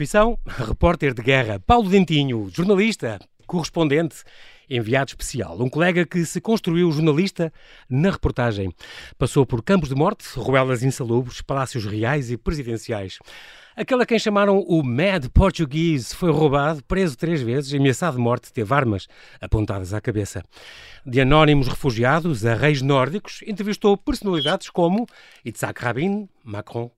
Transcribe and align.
profissão, 0.00 0.38
repórter 0.46 1.12
de 1.12 1.20
guerra. 1.20 1.60
Paulo 1.60 1.90
Dentinho, 1.90 2.48
jornalista, 2.50 3.18
correspondente, 3.46 4.22
enviado 4.66 5.10
especial. 5.10 5.60
Um 5.60 5.68
colega 5.68 6.06
que 6.06 6.24
se 6.24 6.40
construiu 6.40 6.90
jornalista 6.90 7.52
na 7.86 8.10
reportagem. 8.10 8.72
Passou 9.18 9.44
por 9.44 9.62
campos 9.62 9.90
de 9.90 9.94
morte, 9.94 10.24
ruelas 10.36 10.82
insalubres, 10.82 11.42
palácios 11.42 11.84
reais 11.84 12.30
e 12.30 12.38
presidenciais. 12.38 13.18
Aquele 13.76 14.02
a 14.02 14.06
quem 14.06 14.18
chamaram 14.18 14.60
o 14.60 14.82
Mad 14.82 15.26
Portuguese 15.34 16.16
foi 16.16 16.32
roubado, 16.32 16.82
preso 16.84 17.14
três 17.14 17.42
vezes, 17.42 17.74
ameaçado 17.74 18.16
de 18.16 18.22
morte, 18.22 18.50
teve 18.54 18.72
armas 18.72 19.06
apontadas 19.38 19.92
à 19.92 20.00
cabeça. 20.00 20.42
De 21.04 21.20
anónimos 21.20 21.68
refugiados 21.68 22.46
a 22.46 22.54
reis 22.54 22.80
nórdicos, 22.80 23.40
entrevistou 23.46 23.98
personalidades 23.98 24.70
como 24.70 25.04
Itzhak 25.44 25.84
Rabin, 25.84 26.26
Macron, 26.42 26.90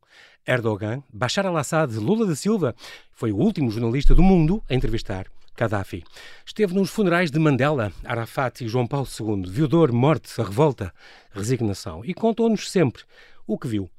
Erdogan, 0.46 1.02
Bashar 1.12 1.46
al-Assad, 1.46 1.94
Lula 1.96 2.26
da 2.26 2.34
Silva. 2.34 2.74
Foi 3.12 3.32
o 3.32 3.36
último 3.36 3.70
jornalista 3.70 4.14
do 4.14 4.22
mundo 4.22 4.62
a 4.68 4.74
entrevistar 4.74 5.26
Gaddafi. 5.56 6.02
Esteve 6.44 6.74
nos 6.74 6.90
funerais 6.90 7.30
de 7.30 7.38
Mandela, 7.38 7.92
Arafat 8.04 8.64
e 8.64 8.68
João 8.68 8.86
Paulo 8.86 9.06
II. 9.06 9.48
Viu 9.48 9.68
dor, 9.68 9.92
morte, 9.92 10.36
revolta, 10.38 10.92
resignação. 11.30 12.04
E 12.04 12.12
contou-nos 12.12 12.70
sempre 12.70 13.02
o 13.46 13.58
que 13.58 13.68
viu. 13.68 13.90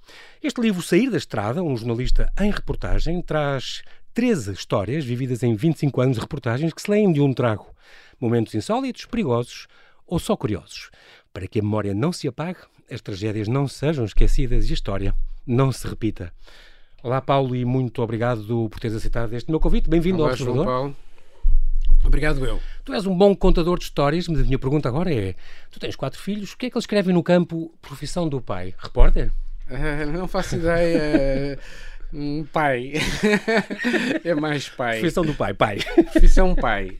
Este 0.42 0.60
livro, 0.60 0.82
Sair 0.82 1.10
da 1.10 1.18
Estrada, 1.18 1.64
um 1.64 1.78
jornalista 1.78 2.32
em 2.40 2.52
reportagem, 2.52 3.22
traz 3.22 3.82
13 4.14 4.52
histórias 4.52 5.06
vividas 5.06 5.44
em 5.44 5.56
25 5.56 6.02
anos 6.02 6.16
de 6.16 6.22
reportagens 6.22 6.74
que 6.74 6.82
se 6.82 6.92
leem 6.92 7.14
de 7.14 7.22
um 7.22 7.34
trago. 7.34 7.74
Momentos 8.20 8.54
insólitos, 8.54 9.06
perigosos 9.06 9.68
ou 10.06 10.20
só 10.20 10.36
curiosos. 10.36 10.90
Para 11.32 11.48
que 11.48 11.60
a 11.60 11.64
memória 11.64 11.94
não 11.94 12.12
se 12.12 12.28
apague, 12.28 12.60
as 12.92 13.02
tragédias 13.02 13.48
não 13.48 13.68
sejam 13.68 14.06
esquecidas 14.06 14.68
e 14.68 14.72
a 14.72 14.74
história 14.74 15.16
não 15.46 15.72
se 15.72 15.88
repita. 15.88 16.32
Olá, 17.02 17.22
Paulo, 17.22 17.56
e 17.56 17.66
muito 17.66 18.02
obrigado 18.02 18.70
por 18.70 18.80
teres 18.80 18.96
aceitado 18.96 19.34
este 19.34 19.50
meu 19.50 19.60
convite. 19.60 19.90
Bem-vindo 19.90 20.24
ao 20.24 20.30
Observador. 20.30 20.66
Paulo. 20.66 20.96
Obrigado 22.04 22.46
eu. 22.46 22.60
Tu 22.84 22.94
és 22.94 23.06
um 23.06 23.18
bom 23.18 23.36
contador 23.36 23.78
de 23.78 23.86
histórias, 23.86 24.28
mas 24.28 24.40
a 24.40 24.44
minha 24.44 24.60
pergunta 24.60 24.88
agora 24.88 25.14
é: 25.14 25.36
tu 25.72 25.80
tens 25.80 25.96
quatro 25.96 26.20
filhos, 26.20 26.54
o 26.54 26.58
que 26.58 26.68
é 26.68 26.70
que 26.70 26.78
eles 26.78 26.84
escrevem 26.84 27.14
no 27.14 27.24
campo 27.24 27.74
profissão 27.82 28.28
do 28.28 28.42
pai? 28.42 28.74
Repórter? 28.78 29.32
Uh, 29.70 30.12
não 30.12 30.28
faço 30.28 30.56
ideia. 30.56 31.60
Um 32.14 32.46
pai. 32.46 32.94
é 34.24 34.36
mais 34.36 34.70
pai. 34.70 35.00
Profissão 35.00 35.26
do 35.26 35.34
pai, 35.34 35.54
pai. 35.54 35.80
Profissão 36.12 36.54
pai. 36.54 37.00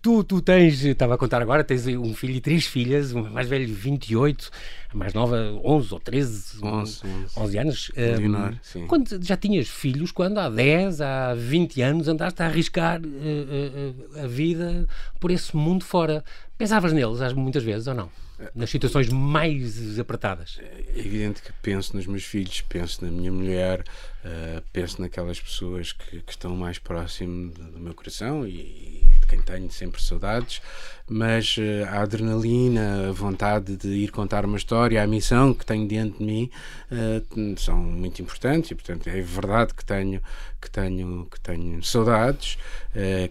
tu, 0.00 0.24
tu 0.24 0.40
tens, 0.40 0.82
estava 0.82 1.14
a 1.14 1.18
contar 1.18 1.42
agora, 1.42 1.62
tens 1.62 1.86
um 1.86 2.14
filho 2.14 2.34
e 2.34 2.40
três 2.40 2.66
filhas, 2.66 3.12
o 3.12 3.22
mais 3.22 3.46
velho 3.46 3.68
28, 3.72 4.50
a 4.94 4.96
mais 4.96 5.12
nova 5.12 5.36
11 5.62 5.92
ou 5.92 6.00
13, 6.00 6.64
11, 6.64 7.02
11. 7.04 7.32
11 7.36 7.58
anos. 7.58 7.92
Leonor, 7.94 8.52
um, 8.52 8.58
sim. 8.62 8.86
Quando 8.86 9.22
já 9.22 9.36
tinhas 9.36 9.68
filhos, 9.68 10.10
quando 10.10 10.38
há 10.38 10.48
10, 10.48 11.02
há 11.02 11.34
20 11.34 11.82
anos 11.82 12.08
andaste 12.08 12.42
a 12.42 12.46
arriscar 12.46 13.00
uh, 13.00 13.06
uh, 13.06 14.24
a 14.24 14.26
vida 14.26 14.88
por 15.20 15.30
esse 15.30 15.54
mundo 15.54 15.84
fora. 15.84 16.24
Pensavas 16.58 16.92
neles 16.92 17.32
muitas 17.34 17.62
vezes 17.62 17.86
ou 17.86 17.94
não? 17.94 18.10
nas 18.54 18.70
situações 18.70 19.08
mais 19.08 19.98
apertadas? 19.98 20.58
É 20.60 20.98
evidente 20.98 21.42
que 21.42 21.52
penso 21.62 21.96
nos 21.96 22.06
meus 22.06 22.24
filhos, 22.24 22.60
penso 22.60 23.04
na 23.04 23.10
minha 23.10 23.32
mulher, 23.32 23.80
uh, 23.80 24.62
penso 24.72 25.00
naquelas 25.00 25.40
pessoas 25.40 25.92
que, 25.92 26.20
que, 26.20 26.32
estão 26.32 26.54
mais 26.54 26.78
próximo 26.78 27.50
do 27.50 27.78
meu 27.80 27.94
coração 27.94 28.46
e, 28.46 28.95
de 29.26 29.36
quem 29.36 29.42
tenho 29.42 29.70
sempre 29.70 30.00
saudades, 30.00 30.62
mas 31.08 31.56
uh, 31.58 31.84
a 31.88 32.02
adrenalina, 32.02 33.08
a 33.08 33.12
vontade 33.12 33.76
de 33.76 33.88
ir 33.88 34.10
contar 34.10 34.44
uma 34.44 34.56
história, 34.56 35.02
a 35.02 35.06
missão 35.06 35.52
que 35.52 35.66
tenho 35.66 35.86
diante 35.86 36.18
de 36.18 36.24
mim 36.24 36.50
uh, 36.90 37.58
são 37.58 37.76
muito 37.76 38.22
importantes 38.22 38.70
e, 38.70 38.74
portanto, 38.74 39.08
é 39.08 39.20
verdade 39.20 39.74
que 39.74 39.84
tenho 39.84 40.22
que 40.60 40.70
tenho 40.70 41.28
que 41.30 41.38
tenho 41.40 41.82
saudades, 41.84 42.58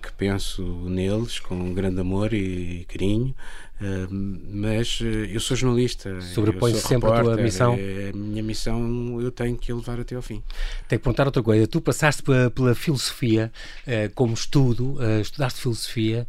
que 0.02 0.14
penso 0.14 0.62
neles 0.88 1.40
com 1.40 1.74
grande 1.74 2.00
amor 2.00 2.34
e 2.34 2.86
carinho 2.88 3.36
mas 3.80 5.00
eh, 5.02 5.36
eu 5.36 5.40
sou 5.40 5.56
jornalista. 5.56 6.22
Sobrepõe-se 6.22 6.82
sempre 6.82 7.10
repórter, 7.10 7.34
a 7.34 7.36
tua 7.36 7.44
missão. 7.44 7.74
É, 7.74 8.12
a 8.14 8.18
minha 8.18 8.44
missão 8.44 9.22
eu 9.22 9.32
tenho 9.32 9.58
que 9.58 9.72
levar 9.74 10.00
até 10.00 10.16
ao 10.16 10.22
fim. 10.22 10.42
Tenho 10.88 11.00
que 11.00 11.04
perguntar 11.04 11.26
outra 11.26 11.44
coisa. 11.44 11.68
Tu 11.68 11.82
passaste 11.82 12.24
pela, 12.24 12.50
pela 12.50 12.74
filosofia 12.74 13.52
uh, 13.86 14.14
como 14.16 14.34
estudo, 14.34 14.98
estudaste 15.22 15.62
filosofia. 15.62 16.28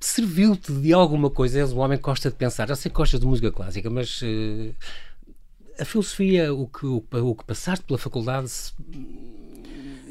Serviu-te 0.00 0.72
de 0.72 0.92
alguma 0.92 1.30
coisa? 1.30 1.60
És 1.60 1.72
um 1.72 1.78
homem 1.78 1.98
que 1.98 2.04
gosta 2.04 2.30
de 2.30 2.36
pensar. 2.36 2.68
Já 2.68 2.74
sei 2.74 2.90
que 2.90 2.96
gostas 2.96 3.20
de 3.20 3.26
música 3.26 3.52
clássica, 3.52 3.88
mas 3.88 4.20
a 5.78 5.84
filosofia, 5.84 6.52
o 6.52 6.66
que, 6.66 6.86
o, 6.86 7.04
o 7.10 7.34
que 7.34 7.44
passaste 7.44 7.84
pela 7.84 7.98
faculdade, 7.98 8.50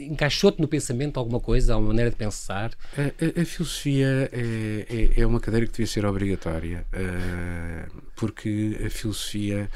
encaixou-te 0.06 0.60
no 0.62 0.68
pensamento 0.68 1.20
alguma 1.20 1.40
coisa, 1.40 1.74
alguma 1.74 1.90
maneira 1.90 2.10
de 2.10 2.16
pensar? 2.16 2.72
A, 2.98 3.02
a, 3.02 3.42
a 3.42 3.46
filosofia 3.46 4.30
é, 4.32 4.86
é, 4.90 5.22
é, 5.22 5.26
uma 5.26 5.40
cadeira 5.40 5.66
que 5.66 5.74
devia 5.74 5.88
ser 5.88 6.06
obrigatória, 6.06 6.86
uh, 6.94 8.02
porque 8.16 8.80
a 8.86 8.90
filosofia, 8.90 9.70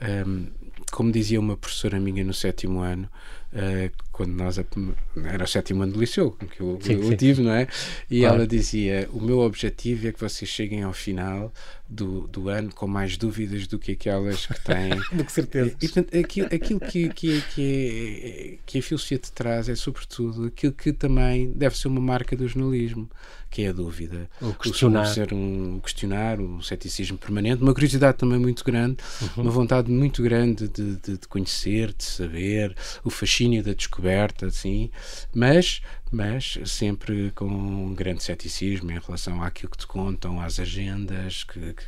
um, 0.00 0.06
ehm, 0.06 0.46
como 0.90 1.10
dizia 1.10 1.40
uma 1.40 1.56
professora 1.56 1.98
minha 1.98 2.24
no 2.24 2.34
sétimo 2.34 2.80
ano, 2.80 3.08
uh, 3.52 3.90
quando 4.10 4.32
nós 4.32 4.58
era 4.58 5.44
o 5.44 5.46
sétimo 5.46 5.82
ano 5.82 5.92
do 5.92 6.00
liceu 6.00 6.32
que 6.32 6.60
eu, 6.60 6.78
sim, 6.82 6.94
eu 6.94 7.04
sim. 7.04 7.16
tive, 7.16 7.42
não 7.42 7.52
é? 7.52 7.66
E 8.10 8.20
claro. 8.20 8.36
ela 8.36 8.46
dizia: 8.46 9.08
O 9.12 9.20
meu 9.20 9.40
objetivo 9.40 10.08
é 10.08 10.12
que 10.12 10.20
vocês 10.20 10.50
cheguem 10.50 10.82
ao 10.82 10.92
final 10.92 11.52
do, 11.88 12.26
do 12.28 12.48
ano 12.48 12.72
com 12.74 12.86
mais 12.86 13.16
dúvidas 13.16 13.66
do 13.66 13.78
que 13.78 13.92
aquelas 13.92 14.46
que 14.46 14.60
têm. 14.64 14.90
do 15.16 15.24
que 15.24 15.32
certeza. 15.32 15.76
E, 15.80 15.88
portanto, 15.88 16.16
aquilo, 16.16 16.46
aquilo 16.46 16.80
que, 16.80 17.08
que, 17.10 17.42
que, 17.54 18.58
é, 18.58 18.58
que 18.64 18.78
a 18.78 18.82
filosofia 18.82 19.18
te 19.18 19.32
traz 19.32 19.68
é, 19.68 19.74
sobretudo, 19.74 20.46
aquilo 20.46 20.72
que 20.72 20.92
também 20.92 21.52
deve 21.52 21.76
ser 21.76 21.88
uma 21.88 22.00
marca 22.00 22.36
do 22.36 22.48
jornalismo, 22.48 23.08
que 23.52 23.64
é 23.64 23.68
a 23.68 23.72
dúvida. 23.72 24.30
O 24.40 24.54
questionar. 24.54 25.02
O 25.02 25.06
ser 25.06 25.34
um 25.34 25.78
questionar, 25.78 26.40
um 26.40 26.62
ceticismo 26.62 27.18
permanente, 27.18 27.62
uma 27.62 27.74
curiosidade 27.74 28.16
também 28.16 28.38
muito 28.38 28.64
grande, 28.64 28.96
uhum. 29.20 29.42
uma 29.44 29.50
vontade 29.50 29.90
muito 29.90 30.22
grande 30.22 30.68
de, 30.68 30.96
de, 30.96 31.18
de 31.18 31.28
conhecer, 31.28 31.92
de 31.92 32.02
saber, 32.02 32.74
o 33.04 33.10
fascínio 33.10 33.62
da 33.62 33.74
descoberta 33.74 34.46
assim, 34.46 34.90
mas, 35.34 35.82
mas 36.10 36.58
sempre 36.64 37.30
com 37.34 37.44
um 37.44 37.94
grande 37.94 38.24
ceticismo 38.24 38.90
em 38.90 38.98
relação 38.98 39.42
àquilo 39.42 39.70
que 39.70 39.78
te 39.78 39.86
contam, 39.86 40.40
às 40.40 40.58
agendas 40.58 41.44
que, 41.44 41.74
que 41.74 41.84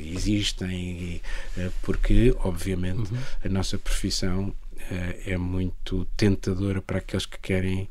existem, 0.00 1.20
eh, 1.58 1.70
porque, 1.82 2.34
obviamente, 2.38 3.12
uhum. 3.12 3.18
a 3.44 3.48
nossa 3.50 3.76
profissão 3.76 4.54
eh, 4.90 5.32
é 5.32 5.36
muito 5.36 6.06
tentadora 6.16 6.80
para 6.80 6.98
aqueles 6.98 7.26
que 7.26 7.38
querem 7.38 7.86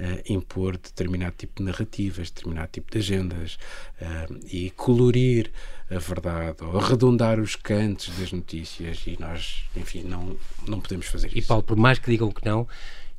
uh, 0.00 0.32
impor 0.32 0.76
determinado 0.76 1.34
tipo 1.36 1.54
de 1.56 1.62
narrativas, 1.64 2.30
determinado 2.30 2.70
tipo 2.72 2.90
de 2.90 2.98
agendas 2.98 3.58
uh, 4.00 4.40
e 4.50 4.70
colorir 4.70 5.52
a 5.90 5.98
verdade 5.98 6.62
ou 6.62 6.78
arredondar 6.78 7.38
os 7.38 7.56
cantos 7.56 8.08
das 8.18 8.32
notícias 8.32 9.02
e 9.06 9.16
nós, 9.20 9.64
enfim, 9.76 10.02
não, 10.02 10.36
não 10.66 10.80
podemos 10.80 11.06
fazer 11.06 11.28
e, 11.28 11.30
isso. 11.30 11.38
E 11.38 11.42
Paulo, 11.42 11.62
por 11.62 11.76
mais 11.76 11.98
que 11.98 12.10
digam 12.10 12.30
que 12.30 12.44
não, 12.44 12.66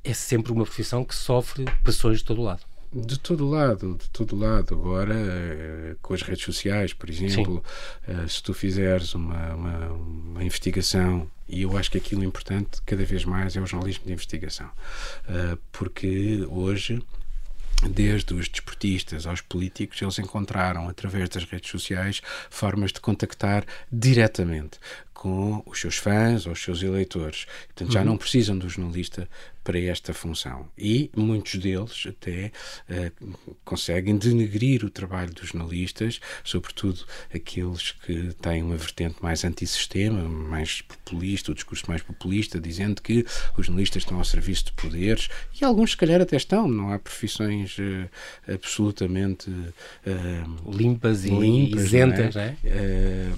é 0.03 0.13
sempre 0.13 0.51
uma 0.51 0.63
profissão 0.63 1.05
que 1.05 1.15
sofre 1.15 1.65
pressões 1.83 2.19
de 2.19 2.25
todo 2.25 2.41
lado. 2.41 2.70
De 2.93 3.17
todo 3.17 3.49
lado, 3.49 3.95
de 3.95 4.09
todo 4.09 4.35
lado. 4.35 4.73
Agora, 4.73 5.15
eh, 5.15 5.95
com 6.01 6.13
as 6.13 6.21
redes 6.21 6.43
sociais, 6.43 6.93
por 6.93 7.09
exemplo, 7.09 7.63
Sim. 8.05 8.27
se 8.27 8.43
tu 8.43 8.53
fizeres 8.53 9.15
uma, 9.15 9.53
uma, 9.53 9.87
uma, 9.87 10.43
investigação, 10.43 11.29
e 11.47 11.61
eu 11.61 11.77
acho 11.77 11.89
que 11.89 11.97
aquilo 11.97 12.23
importante 12.23 12.81
cada 12.85 13.05
vez 13.05 13.23
mais 13.23 13.55
é 13.55 13.61
o 13.61 13.65
jornalismo 13.65 14.05
de 14.05 14.11
investigação, 14.11 14.69
porque 15.71 16.45
hoje 16.49 17.01
desde 17.89 18.33
os 18.33 18.47
desportistas 18.47 19.25
aos 19.25 19.41
políticos, 19.41 20.01
eles 20.01 20.19
encontraram, 20.19 20.87
através 20.87 21.29
das 21.29 21.43
redes 21.45 21.69
sociais, 21.69 22.21
formas 22.49 22.91
de 22.91 22.99
contactar 22.99 23.65
diretamente 23.91 24.79
com 25.21 25.61
os 25.67 25.79
seus 25.79 25.97
fãs 25.97 26.47
ou 26.47 26.53
os 26.53 26.63
seus 26.63 26.81
eleitores. 26.81 27.45
Portanto, 27.67 27.89
uhum. 27.89 27.93
já 27.93 28.03
não 28.03 28.17
precisam 28.17 28.57
do 28.57 28.67
jornalista 28.67 29.29
para 29.63 29.79
esta 29.79 30.13
função. 30.13 30.67
E 30.77 31.11
muitos 31.15 31.55
deles 31.55 32.07
até 32.07 32.51
uh, 32.89 33.37
conseguem 33.63 34.17
denegrir 34.17 34.83
o 34.83 34.89
trabalho 34.89 35.31
dos 35.33 35.49
jornalistas, 35.49 36.19
sobretudo 36.43 37.05
aqueles 37.33 37.91
que 37.91 38.33
têm 38.41 38.63
uma 38.63 38.77
vertente 38.77 39.17
mais 39.21 39.43
antissistema, 39.43 40.27
mais 40.27 40.81
populista, 40.81 41.51
o 41.51 41.55
discurso 41.55 41.85
mais 41.87 42.01
populista, 42.01 42.59
dizendo 42.59 43.01
que 43.01 43.25
os 43.57 43.67
jornalistas 43.67 44.03
estão 44.03 44.17
ao 44.17 44.25
serviço 44.25 44.65
de 44.65 44.71
poderes, 44.73 45.29
e 45.59 45.63
alguns 45.63 45.91
se 45.91 45.97
calhar 45.97 46.19
até 46.19 46.37
estão, 46.37 46.67
não 46.67 46.91
há 46.91 46.97
profissões 46.97 47.77
uh, 47.77 48.09
absolutamente 48.51 49.49
uh, 49.49 50.71
limpas 50.71 51.23
e 51.23 51.29
limpas, 51.29 51.85
isentas, 51.85 52.35
é? 52.35 52.57
É? 52.63 53.29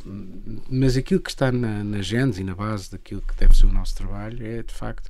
mas 0.69 0.95
aquilo 0.95 1.19
que 1.19 1.30
está 1.30 1.51
na, 1.51 1.72
na 1.81 2.01
gênese 2.01 2.41
e 2.41 2.43
na 2.43 2.53
base 2.53 2.91
daquilo 2.91 3.21
que 3.21 3.35
deve 3.35 3.55
ser 3.55 3.65
o 3.65 3.71
nosso 3.71 3.95
trabalho 3.95 4.45
é, 4.45 4.61
de 4.61 4.73
facto, 4.73 5.09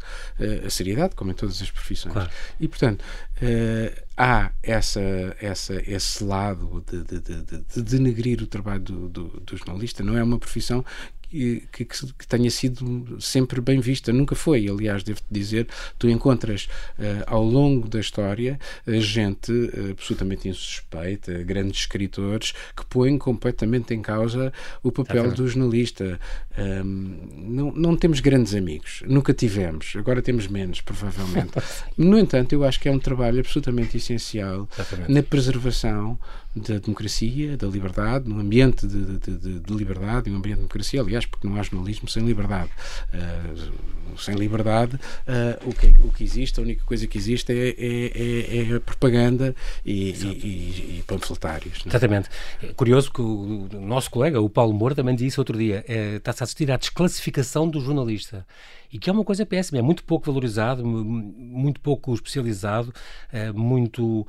a 0.65 0.69
seriedade 0.69 1.15
como 1.15 1.31
em 1.31 1.33
todas 1.33 1.61
as 1.61 1.71
profissões. 1.71 2.13
Claro. 2.13 2.29
E, 2.59 2.67
portanto, 2.67 3.01
uh, 3.01 4.03
há 4.15 4.51
essa, 4.61 5.01
essa, 5.39 5.73
esse 5.89 6.23
lado 6.23 6.83
de, 6.89 7.03
de, 7.03 7.19
de, 7.19 7.41
de 7.41 7.81
denegrir 7.81 8.41
o 8.41 8.47
trabalho 8.47 8.81
do, 8.81 9.09
do, 9.09 9.23
do, 9.41 9.57
jornalista. 9.57 10.03
Não 10.03 10.17
é 10.17 10.23
uma 10.23 10.37
profissão 10.37 10.85
que, 11.33 11.85
que, 11.85 11.85
que, 11.85 12.27
tenha 12.27 12.49
sido 12.51 13.19
sempre 13.19 13.59
bem 13.59 13.79
vista. 13.79 14.13
Nunca 14.13 14.35
foi. 14.35 14.67
Aliás, 14.69 15.03
devo-te 15.03 15.25
dizer, 15.31 15.67
tu 15.97 16.07
encontras 16.07 16.69
uh, 16.99 17.23
ao 17.25 17.43
longo 17.43 17.89
da 17.89 17.99
história 17.99 18.59
gente 18.87 19.51
uh, 19.51 19.91
absolutamente 19.91 20.47
insuspeita, 20.47 21.43
grandes 21.43 21.81
escritores 21.81 22.53
que 22.75 22.85
põem 22.85 23.17
completamente 23.17 23.93
em 23.93 24.01
causa 24.01 24.53
o 24.83 24.91
papel 24.91 25.31
do 25.31 25.47
jornalista. 25.47 26.19
Um, 26.55 27.17
não, 27.35 27.71
não 27.71 27.97
temos 27.97 28.19
grandes 28.19 28.53
amigos, 28.53 29.01
nunca 29.07 29.33
tivemos, 29.33 29.93
agora 29.95 30.21
temos 30.21 30.47
menos, 30.47 30.81
provavelmente. 30.81 31.53
no 31.97 32.19
entanto, 32.19 32.53
eu 32.53 32.63
acho 32.63 32.79
que 32.79 32.87
é 32.87 32.91
um 32.91 32.99
trabalho 32.99 33.39
absolutamente 33.39 33.97
essencial 33.97 34.69
Exatamente. 34.71 35.11
na 35.11 35.23
preservação 35.23 36.19
da 36.55 36.77
democracia, 36.77 37.57
da 37.57 37.67
liberdade, 37.67 38.29
num 38.29 38.39
ambiente 38.39 38.85
de, 38.85 39.17
de, 39.17 39.37
de, 39.37 39.59
de 39.59 39.73
liberdade, 39.73 40.29
um 40.29 40.35
ambiente 40.35 40.57
de 40.57 40.61
democracia, 40.61 41.01
aliás, 41.01 41.22
porque 41.25 41.47
não 41.47 41.59
há 41.59 41.63
jornalismo 41.63 42.07
sem 42.07 42.25
liberdade. 42.25 42.69
Uh, 43.13 43.93
sem 44.17 44.35
liberdade, 44.35 44.95
uh, 44.95 45.69
o, 45.69 45.73
que, 45.73 45.87
o 46.03 46.11
que 46.11 46.23
existe, 46.23 46.59
a 46.59 46.63
única 46.63 46.83
coisa 46.85 47.07
que 47.07 47.17
existe 47.17 47.51
é, 47.51 47.69
é, 47.69 48.71
é, 48.71 48.75
é 48.75 48.79
propaganda 48.79 49.55
e, 49.85 50.11
e, 50.11 50.99
e, 50.99 51.03
panfletários. 51.07 51.83
É? 51.85 51.89
Exatamente. 51.89 52.29
É 52.61 52.67
curioso 52.73 53.11
que 53.11 53.21
o, 53.21 53.67
nosso 53.73 54.11
colega, 54.11 54.39
o 54.39 54.49
Paulo 54.49 54.73
Moura, 54.73 54.95
também 54.95 55.15
disse 55.15 55.39
outro 55.39 55.57
dia: 55.57 55.83
é, 55.87 56.15
está-se 56.15 56.43
a 56.43 56.45
assistir 56.45 56.71
à 56.71 56.77
desclassificação 56.77 57.67
do 57.67 57.79
jornalista 57.79 58.45
e 58.93 58.99
que 58.99 59.09
é 59.09 59.13
uma 59.13 59.23
coisa 59.23 59.43
péssima, 59.43 59.79
é 59.79 59.81
muito 59.81 60.03
pouco 60.03 60.27
valorizado, 60.27 60.85
muito 60.85 61.81
pouco 61.81 62.13
especializado, 62.13 62.93
eh, 63.31 63.51
muito 63.51 64.25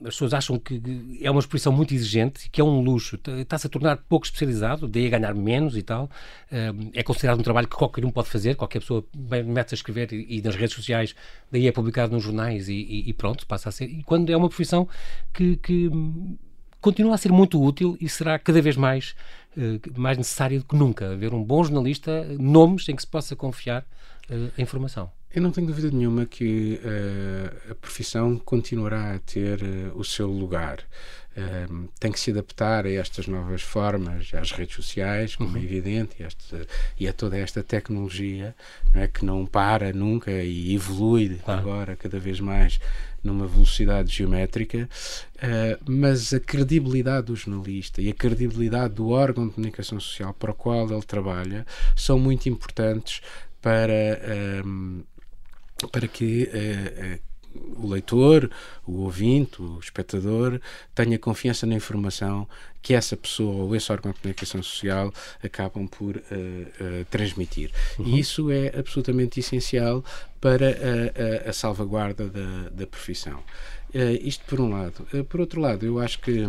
as 0.00 0.14
pessoas 0.14 0.34
acham 0.34 0.58
que 0.58 0.82
é 1.22 1.30
uma 1.30 1.38
exposição 1.38 1.72
muito 1.72 1.94
exigente, 1.94 2.50
que 2.50 2.60
é 2.60 2.64
um 2.64 2.80
luxo, 2.80 3.16
está-se 3.38 3.68
a 3.68 3.70
tornar 3.70 3.98
pouco 4.08 4.26
especializado, 4.26 4.88
daí 4.88 5.06
a 5.06 5.10
ganhar 5.10 5.32
menos 5.32 5.76
e 5.76 5.82
tal, 5.82 6.10
eh, 6.50 6.72
é 6.92 7.04
considerado 7.04 7.38
um 7.38 7.42
trabalho 7.44 7.68
que 7.68 7.76
qualquer 7.76 8.04
um 8.04 8.10
pode 8.10 8.28
fazer, 8.28 8.56
qualquer 8.56 8.80
pessoa 8.80 9.04
mete 9.46 9.74
a 9.74 9.76
escrever 9.76 10.12
e, 10.12 10.42
nas 10.42 10.56
redes 10.56 10.74
sociais, 10.74 11.14
daí 11.52 11.68
é 11.68 11.72
publicado 11.72 12.12
nos 12.12 12.24
jornais 12.24 12.68
e, 12.68 13.04
e 13.06 13.12
pronto, 13.12 13.46
passa 13.46 13.68
a 13.68 13.72
ser, 13.72 13.84
e 13.84 14.02
quando 14.02 14.28
é 14.30 14.36
uma 14.36 14.48
profissão 14.48 14.88
que, 15.32 15.56
que 15.56 15.88
continua 16.80 17.14
a 17.14 17.18
ser 17.18 17.32
muito 17.32 17.62
útil 17.62 17.96
e 18.00 18.08
será 18.08 18.38
cada 18.38 18.60
vez 18.60 18.76
mais, 18.76 19.14
eh, 19.56 19.78
mais 19.96 20.16
necessário 20.16 20.60
do 20.60 20.64
que 20.64 20.76
nunca. 20.76 21.12
Haver 21.12 21.34
um 21.34 21.42
bom 21.42 21.62
jornalista, 21.62 22.24
nomes 22.38 22.88
em 22.88 22.96
que 22.96 23.02
se 23.02 23.08
possa 23.08 23.36
confiar 23.36 23.82
uh, 24.30 24.50
a 24.56 24.62
informação. 24.62 25.10
Eu 25.32 25.42
não 25.42 25.52
tenho 25.52 25.68
dúvida 25.68 25.96
nenhuma 25.96 26.26
que 26.26 26.80
uh, 26.82 27.70
a 27.70 27.74
profissão 27.76 28.36
continuará 28.36 29.14
a 29.14 29.18
ter 29.20 29.62
uh, 29.62 29.96
o 29.96 30.04
seu 30.04 30.28
lugar. 30.28 30.80
Uh, 31.36 31.88
tem 32.00 32.10
que 32.10 32.18
se 32.18 32.32
adaptar 32.32 32.84
a 32.84 32.90
estas 32.90 33.28
novas 33.28 33.62
formas, 33.62 34.34
às 34.34 34.50
redes 34.50 34.74
sociais, 34.74 35.36
como 35.36 35.50
é 35.50 35.52
uhum. 35.52 35.58
é 35.58 35.64
evidente, 35.64 36.16
e, 36.18 36.24
esta, 36.24 36.66
e, 36.98 37.06
a 37.06 37.12
toda 37.12 37.38
esta 37.38 37.62
tecnologia 37.62 38.56
não 38.92 39.02
é, 39.02 39.06
que 39.06 39.24
não 39.24 39.46
para 39.46 39.92
nunca 39.92 40.32
e 40.32 40.74
evolui 40.74 41.40
agora 41.46 41.94
cada 41.94 42.18
vez 42.18 42.40
mais 42.40 42.80
numa 43.22 43.46
velocidade 43.46 44.12
geométrica, 44.14 44.88
mas 45.86 46.32
a 46.32 46.40
credibilidade 46.40 47.26
do 47.26 47.36
jornalista 47.36 48.00
e 48.00 48.08
a 48.08 48.14
credibilidade 48.14 48.94
do 48.94 49.08
órgão 49.10 49.46
de 49.48 49.54
comunicação 49.54 50.00
social 50.00 50.34
para 50.34 50.50
o 50.50 50.54
qual 50.54 50.90
ele 50.90 51.02
trabalha 51.02 51.66
são 51.94 52.18
muito 52.18 52.48
importantes 52.48 53.20
para, 53.60 53.92
um, 54.64 55.02
ehm, 55.82 55.88
para 55.92 56.08
que 56.08 56.44
uh, 56.44 57.29
o 57.54 57.88
leitor, 57.88 58.50
o 58.86 59.02
ouvinte, 59.02 59.60
o 59.60 59.78
espectador 59.80 60.60
tenha 60.94 61.18
confiança 61.18 61.66
na 61.66 61.74
informação 61.74 62.46
que 62.82 62.94
essa 62.94 63.16
pessoa 63.16 63.64
ou 63.64 63.76
esse 63.76 63.90
órgão 63.92 64.12
de 64.12 64.20
comunicação 64.20 64.62
social 64.62 65.12
acabam 65.42 65.86
por 65.86 66.16
uh, 66.16 66.20
uh, 66.20 67.04
transmitir. 67.10 67.70
Uhum. 67.98 68.06
E 68.06 68.20
isso 68.20 68.50
é 68.50 68.68
absolutamente 68.78 69.40
essencial 69.40 70.04
para 70.40 70.68
a, 70.68 71.46
a, 71.46 71.50
a 71.50 71.52
salvaguarda 71.52 72.28
da, 72.28 72.68
da 72.70 72.86
profissão. 72.86 73.42
Uh, 73.94 74.16
isto 74.22 74.44
por 74.46 74.60
um 74.60 74.70
lado. 74.70 75.06
por 75.28 75.40
outro 75.40 75.60
lado, 75.60 75.84
eu 75.84 75.98
acho 75.98 76.20
que 76.20 76.44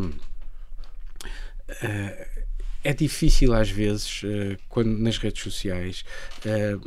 é 2.84 2.94
difícil 2.94 3.54
às 3.54 3.70
vezes, 3.70 4.22
eh, 4.24 4.58
quando 4.68 4.98
nas 4.98 5.18
redes 5.18 5.42
sociais, 5.42 6.04
eh, 6.46 6.78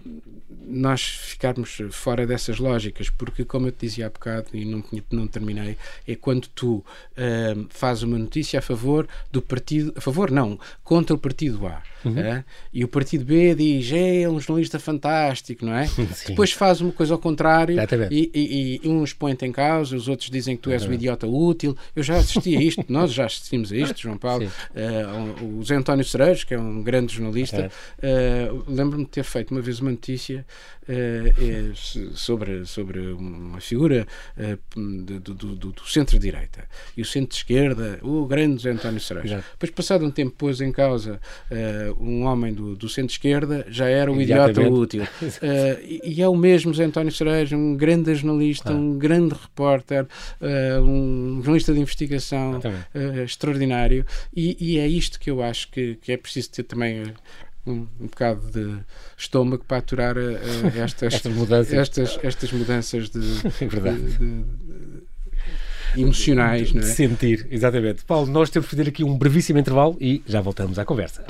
nós 0.67 1.02
ficarmos 1.02 1.79
fora 1.91 2.26
dessas 2.26 2.58
lógicas, 2.58 3.11
porque, 3.11 3.44
como 3.44 3.69
eu 3.69 3.73
te 3.73 3.87
dizia 3.87 4.06
há 4.06 4.11
bocado 4.11 4.49
e 4.52 4.64
não, 4.64 4.82
não 5.11 5.26
terminei, 5.26 5.76
é 6.06 6.14
quando 6.17 6.49
tu 6.49 6.85
eh, 7.17 7.55
fazes 7.69 8.02
uma 8.02 8.19
notícia 8.19 8.58
a 8.58 8.62
favor 8.62 9.06
do 9.31 9.41
partido, 9.41 9.93
a 9.96 10.00
favor 10.00 10.31
não, 10.31 10.58
contra 10.82 11.14
o 11.14 11.19
partido 11.19 11.67
A. 11.67 11.82
Uhum. 12.05 12.19
É? 12.19 12.44
E 12.73 12.85
o 12.85 12.88
partido 12.88 13.25
B 13.25 13.55
diz 13.55 13.91
é 13.91 14.29
um 14.29 14.38
jornalista 14.38 14.79
fantástico, 14.79 15.64
não 15.64 15.75
é? 15.75 15.87
Sim. 15.88 16.06
Depois 16.29 16.52
faz 16.52 16.81
uma 16.81 16.93
coisa 16.93 17.14
ao 17.14 17.19
contrário 17.19 17.76
e, 18.11 18.31
e, 18.35 18.81
e, 18.82 18.88
uns 18.88 19.12
põem-te 19.12 19.46
em 19.46 19.52
causa, 19.52 19.96
os 19.96 20.06
outros 20.06 20.29
dizem 20.29 20.56
que 20.56 20.62
tu 20.62 20.70
és 20.70 20.85
um 20.85 20.93
idiota 20.93 21.26
útil. 21.26 21.76
Eu 21.96 22.02
já 22.02 22.17
assisti 22.17 22.56
a 22.56 22.61
isto, 22.61 22.85
nós 22.88 23.12
já 23.12 23.25
assistimos 23.25 23.73
a 23.73 23.76
isto, 23.76 24.00
João 24.00 24.19
Paulo. 24.19 24.50
Uh, 24.75 25.58
o 25.61 25.64
Zé 25.64 25.76
António 25.85 26.05
Cerejo, 26.05 26.47
que 26.47 26.55
é 26.55 26.59
um 26.59 26.83
grande 26.83 27.15
jornalista, 27.15 27.71
uh, 27.99 28.65
lembro-me 28.67 29.05
de 29.05 29.11
ter 29.11 29.25
feito 29.25 29.51
uma 29.51 29.61
vez 29.61 29.81
uma 29.81 29.91
notícia 29.91 30.47
uh, 30.89 32.17
sobre, 32.17 32.65
sobre 32.65 33.01
uma 33.01 33.61
figura 33.61 34.07
do, 34.75 35.21
do, 35.21 35.35
do, 35.35 35.73
do 35.73 35.87
centro-direita 35.87 36.65
e 36.97 37.03
o 37.03 37.05
centro-esquerda, 37.05 37.99
o 38.03 38.27
grande 38.27 38.63
Zé 38.63 38.71
António 38.71 39.01
Cerejo. 39.01 39.43
Depois, 39.53 39.71
passado 39.71 40.05
um 40.05 40.11
tempo, 40.11 40.35
pôs 40.37 40.61
em 40.61 40.73
causa 40.73 41.21
um 42.01 42.25
homem 42.25 42.53
do, 42.53 42.75
do 42.75 42.89
centro-esquerda 42.89 43.67
já 43.69 43.89
era 43.89 44.11
um 44.11 44.21
idiota 44.21 44.61
útil. 44.63 45.03
Uh, 45.03 45.81
e, 45.85 46.01
e, 46.05 46.23
é 46.23 46.29
o 46.29 46.35
mesmo 46.35 46.73
Zé 46.73 46.85
António 46.85 47.13
Cereja, 47.13 47.57
um 47.57 47.77
grande 47.77 48.15
jornalista, 48.15 48.73
um 48.73 48.99
grande 48.99 49.35
repórter, 49.35 50.07
uh, 50.41 50.83
um 50.83 51.37
jornalista 51.43 51.73
de 51.73 51.81
investigação 51.81 52.59
uh, 52.59 53.23
extraordinário. 53.23 54.07
E, 54.35 54.57
e, 54.59 54.79
é 54.79 54.87
isto 54.87 55.19
que 55.19 55.31
eu 55.31 55.43
acho 55.43 55.71
que, 55.75 55.97
que 55.97 56.12
é 56.12 56.17
preciso 56.17 56.53
ter 56.53 56.62
também 56.62 57.03
um, 57.67 57.87
um 58.00 58.06
bocado 58.06 58.49
de 58.53 58.79
estômago 59.19 59.65
para 59.67 59.79
aturar 59.79 60.15
estas, 60.76 61.15
estas, 61.15 61.35
mudanças. 61.35 61.75
Estas, 61.75 62.19
estas 62.23 62.53
mudanças 62.53 63.11
de, 63.11 63.19
é 63.61 63.93
de, 63.93 64.19
de 64.19 66.00
emocionais, 66.00 66.73
não 66.73 66.81
é? 66.81 66.85
Sentir, 66.85 67.47
exatamente. 67.50 68.05
Paulo, 68.05 68.31
nós 68.31 68.50
temos 68.50 68.69
que 68.69 68.76
fazer 68.76 68.88
aqui 68.88 69.03
um 69.03 69.19
brevíssimo 69.19 69.59
intervalo 69.59 69.97
e 70.00 70.23
já 70.26 70.41
voltamos 70.41 70.79
à 70.79 70.85
conversa. 70.85 71.25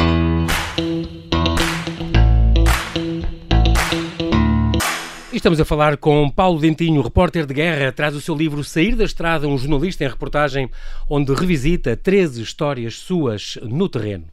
Estamos 5.35 5.59
a 5.59 5.65
falar 5.65 5.97
com 5.97 6.31
Paulo 6.31 6.61
Dentinho, 6.61 7.03
repórter 7.03 7.45
de 7.45 7.53
guerra, 7.53 7.91
traz 7.91 8.15
o 8.15 8.21
seu 8.21 8.37
livro 8.37 8.63
Sair 8.63 8.95
da 8.95 9.03
Estrada, 9.03 9.49
um 9.49 9.59
jornalista 9.59 10.05
em 10.05 10.09
reportagem, 10.09 10.71
onde 11.11 11.35
revisita 11.35 11.97
13 11.97 12.41
histórias 12.41 13.01
suas 13.01 13.59
no 13.61 13.89
terreno. 13.89 14.27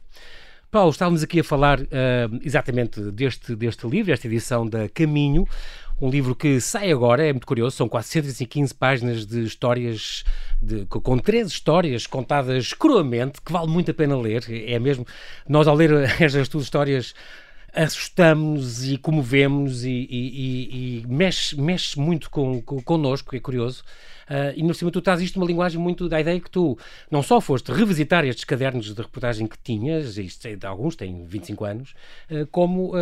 Paulo, 0.70 0.90
estávamos 0.90 1.22
aqui 1.22 1.40
a 1.40 1.44
falar 1.44 1.80
uh, 1.80 1.86
exatamente 2.40 3.00
deste, 3.10 3.56
deste 3.56 3.84
livro, 3.86 4.12
esta 4.12 4.28
edição 4.28 4.66
da 4.66 4.88
Caminho, 4.88 5.44
um 6.00 6.08
livro 6.08 6.36
que 6.36 6.60
sai 6.60 6.92
agora, 6.92 7.26
é 7.26 7.32
muito 7.32 7.48
curioso, 7.48 7.76
são 7.76 7.88
quase 7.88 8.08
115 8.08 8.72
páginas 8.72 9.26
de 9.26 9.42
histórias, 9.42 10.24
de, 10.62 10.86
com 10.86 11.18
três 11.18 11.48
histórias 11.48 12.06
contadas 12.06 12.72
cruamente, 12.72 13.40
que 13.40 13.52
vale 13.52 13.66
muito 13.66 13.90
a 13.90 13.94
pena 13.94 14.16
ler. 14.16 14.44
É 14.48 14.78
mesmo, 14.78 15.04
nós 15.48 15.66
ao 15.66 15.74
ler 15.74 15.92
estas 16.22 16.48
duas 16.48 16.64
histórias 16.64 17.12
assustamos-nos 17.72 18.86
e 18.86 18.98
comovemos 18.98 19.84
e, 19.84 19.90
e, 19.90 20.04
e, 20.10 20.98
e, 21.00 21.06
mexe, 21.06 21.58
mexe 21.60 21.98
muito 21.98 22.30
com, 22.30 22.60
com, 22.62 22.82
connosco, 22.82 23.34
é 23.34 23.40
curioso. 23.40 23.82
Uh, 24.32 24.56
e 24.56 24.62
no 24.62 24.72
cima 24.72 24.90
tu 24.90 25.02
traz 25.02 25.20
isto 25.20 25.36
uma 25.36 25.44
linguagem 25.44 25.78
muito 25.78 26.08
da 26.08 26.18
ideia 26.18 26.40
que 26.40 26.50
tu 26.50 26.78
não 27.10 27.22
só 27.22 27.38
foste 27.38 27.70
revisitar 27.70 28.24
estes 28.24 28.44
cadernos 28.44 28.94
de 28.94 29.02
reportagem 29.02 29.46
que 29.46 29.58
tinhas, 29.58 30.16
isto, 30.16 30.46
é 30.46 30.56
alguns 30.66 30.96
têm 30.96 31.26
25 31.26 31.64
anos, 31.66 31.94
uh, 32.30 32.46
como 32.46 32.92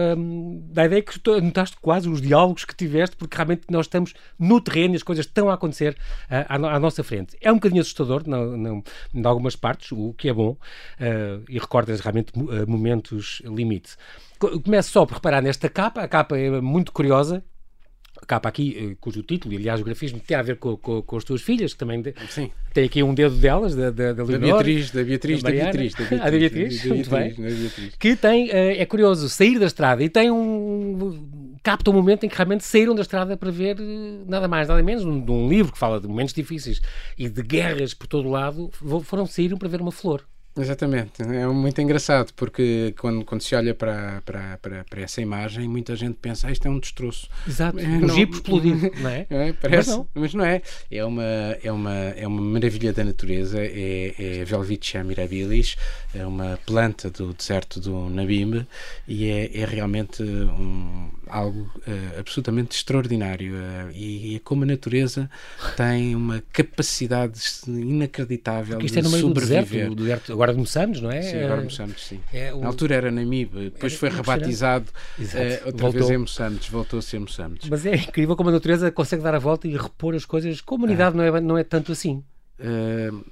da 0.73 0.87
ideia 0.87 1.03
que 1.03 1.21
tu 1.21 1.41
notaste 1.41 1.77
quase 1.81 2.09
os 2.09 2.21
diálogos 2.21 2.65
que 2.65 2.75
tiveste, 2.75 3.17
porque 3.17 3.37
realmente 3.37 3.63
nós 3.71 3.87
estamos 3.87 4.13
no 4.37 4.61
terreno 4.61 4.95
e 4.95 4.97
as 4.97 5.05
coisas 5.05 5.25
estão 5.25 5.49
a 5.49 5.55
acontecer 5.55 5.93
uh, 5.93 6.47
à, 6.49 6.55
à, 6.57 6.81
nossa 6.81 7.05
frente. 7.05 7.37
É 7.41 7.53
um 7.53 7.57
bocadinho 7.57 7.81
assustador 7.81 8.25
em 8.27 9.25
algumas 9.25 9.55
partes, 9.55 9.93
o 9.93 10.13
que 10.15 10.29
é 10.29 10.33
bom, 10.33 10.57
e 11.49 11.59
recordas 11.59 12.01
realmente 12.01 12.33
momentos 12.67 13.41
limite. 13.45 13.97
Começo 14.65 14.91
só 14.91 15.07
por 15.07 15.15
reparar 15.15 15.43
nesta 15.43 15.69
capa, 15.69 16.01
a 16.01 16.09
capa 16.09 16.37
é 16.39 16.61
muito 16.61 16.93
curiosa, 16.93 17.45
capa 18.27 18.49
aqui, 18.49 18.77
eh, 18.77 18.97
cujo 19.01 19.23
título, 19.23 19.55
e 19.55 19.57
aliás 19.57 19.81
o 19.81 19.85
grafismo 19.85 20.21
tem 20.21 20.37
a 20.37 20.43
ver 20.43 20.57
com, 20.57 20.77
com, 20.77 21.03
com 21.03 21.17
as 21.17 21.25
tuas 21.25 21.43
filhas, 21.43 21.73
que 21.73 21.79
também 21.79 22.01
de, 22.01 22.15
tem 22.73 22.85
aqui 22.85 23.03
um 23.03 23.15
dedo 23.15 23.37
delas, 23.37 23.75
da, 23.75 23.91
da, 23.91 24.13
da, 24.13 24.25
Beatriz, 24.25 24.91
da 24.91 25.03
Beatriz, 25.03 25.43
da, 25.43 25.51
Beatriz, 25.51 25.95
da 25.95 26.05
Beatriz, 26.05 26.21
ah, 26.21 26.31
da 26.31 26.39
Beatriz, 26.39 26.85
muito 26.85 27.11
bem, 27.11 27.35
que 27.99 28.17
tem, 28.17 28.51
eh, 28.51 28.81
é 28.81 28.87
curioso, 28.87 29.29
sair 29.29 29.59
da 29.59 29.67
estrada 29.67 30.03
e 30.03 30.09
tem 30.09 30.31
um, 30.31 31.59
capta 31.63 31.91
um 31.91 31.95
momento 31.95 32.25
em 32.25 32.29
que 32.29 32.37
realmente 32.37 32.65
saíram 32.65 32.95
da 32.95 33.03
estrada 33.03 33.37
para 33.37 33.51
ver 33.51 33.79
eh, 33.81 34.25
nada 34.27 34.49
mais, 34.49 34.69
nada 34.69 34.83
menos, 34.83 35.03
de 35.03 35.09
um, 35.09 35.45
um 35.45 35.49
livro 35.49 35.73
que 35.73 35.79
fala 35.79 36.01
de 36.01 36.09
momentos 36.09 36.35
difíceis 36.35 36.81
e 37.19 37.29
de 37.29 37.43
guerras 37.43 37.95
por 37.95 38.07
todo 38.07 38.29
o 38.29 38.31
lado, 38.31 38.71
foram, 39.05 39.27
saíram 39.27 39.59
para 39.59 39.69
ver 39.69 39.81
uma 39.81 39.93
flor. 39.93 40.25
Exatamente, 40.59 41.23
é 41.23 41.47
muito 41.47 41.81
engraçado 41.81 42.33
porque 42.35 42.93
quando, 42.99 43.25
quando 43.25 43.41
se 43.41 43.55
olha 43.55 43.73
para, 43.73 44.21
para, 44.25 44.59
para, 44.59 44.85
para 44.85 45.01
essa 45.01 45.21
imagem, 45.21 45.69
muita 45.69 45.95
gente 45.95 46.19
pensa 46.21 46.49
ah, 46.49 46.53
isto 46.53 46.67
é 46.67 46.71
um 46.71 46.79
destroço. 46.79 47.29
Exato, 47.47 47.79
é, 47.79 47.85
um 47.85 48.09
jeep 48.09 48.33
explodido, 48.35 48.91
não 49.01 49.11
é? 49.11 49.27
é 49.31 49.53
parece, 49.53 49.91
mas 49.91 49.97
não. 49.97 50.09
mas 50.15 50.35
não. 50.35 50.45
é. 50.45 50.63
É 50.91 51.05
uma, 51.05 51.23
é, 51.63 51.71
uma, 51.71 51.95
é 51.95 52.27
uma 52.27 52.43
maravilha 52.43 52.93
da 52.93 53.05
natureza, 53.05 53.59
é, 53.61 54.15
é 54.19 54.45
Velvicia 54.45 55.05
mirabilis, 55.05 55.77
é 56.15 56.27
uma 56.27 56.59
planta 56.67 57.11
do 57.11 57.33
deserto 57.33 57.79
do 57.79 58.11
Nabimbe 58.11 58.67
e 59.07 59.29
é, 59.29 59.61
é 59.61 59.65
realmente 59.65 60.23
um, 60.23 61.11
algo 61.29 61.61
uh, 61.61 62.19
absolutamente 62.19 62.77
extraordinário 62.77 63.55
uh, 63.55 63.91
e, 63.95 64.35
e, 64.35 64.41
como 64.41 64.65
a 64.65 64.67
natureza 64.67 65.31
tem 65.77 66.15
uma 66.15 66.43
capacidade 66.53 67.41
inacreditável 67.67 68.75
Porque 68.75 68.87
isto 68.87 68.99
é 68.99 69.03
no 69.03 69.11
meio 69.11 69.23
sobreviver. 69.23 69.65
do 69.65 69.71
deserto, 69.71 69.95
do 69.95 70.03
deserto, 70.03 70.37
agora 70.43 70.55
Moçambique, 70.55 71.03
não 71.03 71.11
é? 71.11 71.21
Sim, 71.23 71.43
agora 71.43 71.63
Moçambique, 71.63 72.01
sim. 72.01 72.21
É 72.33 72.53
o... 72.55 72.61
Na 72.61 72.69
altura 72.69 72.95
era 72.95 73.11
Namibe, 73.11 73.71
depois 73.71 73.95
foi 73.95 74.09
rebatizado 74.09 74.87
uh, 75.19 75.23
outra 75.67 75.71
Voltou. 75.73 75.93
vez 75.93 76.11
em 76.11 76.17
Moçambique, 76.17 76.71
voltou 76.71 76.99
a 76.99 77.03
ser 77.03 77.19
Moçambique. 77.19 77.69
Mas 77.69 77.85
é 77.85 77.95
incrível 77.95 78.35
como 78.35 78.49
a 78.49 78.53
natureza 78.53 78.91
consegue 78.91 79.23
dar 79.23 79.35
a 79.35 79.39
volta 79.39 79.69
e 79.69 79.77
repor 79.77 80.15
as 80.15 80.25
coisas. 80.25 80.61
Com 80.61 80.77
a 80.77 80.79
humanidade 80.79 81.17
não, 81.17 81.25
é, 81.25 81.41
não 81.41 81.59
é 81.59 81.65
tanto 81.65 81.93
assim. 81.93 82.25
Uh, 82.59 83.25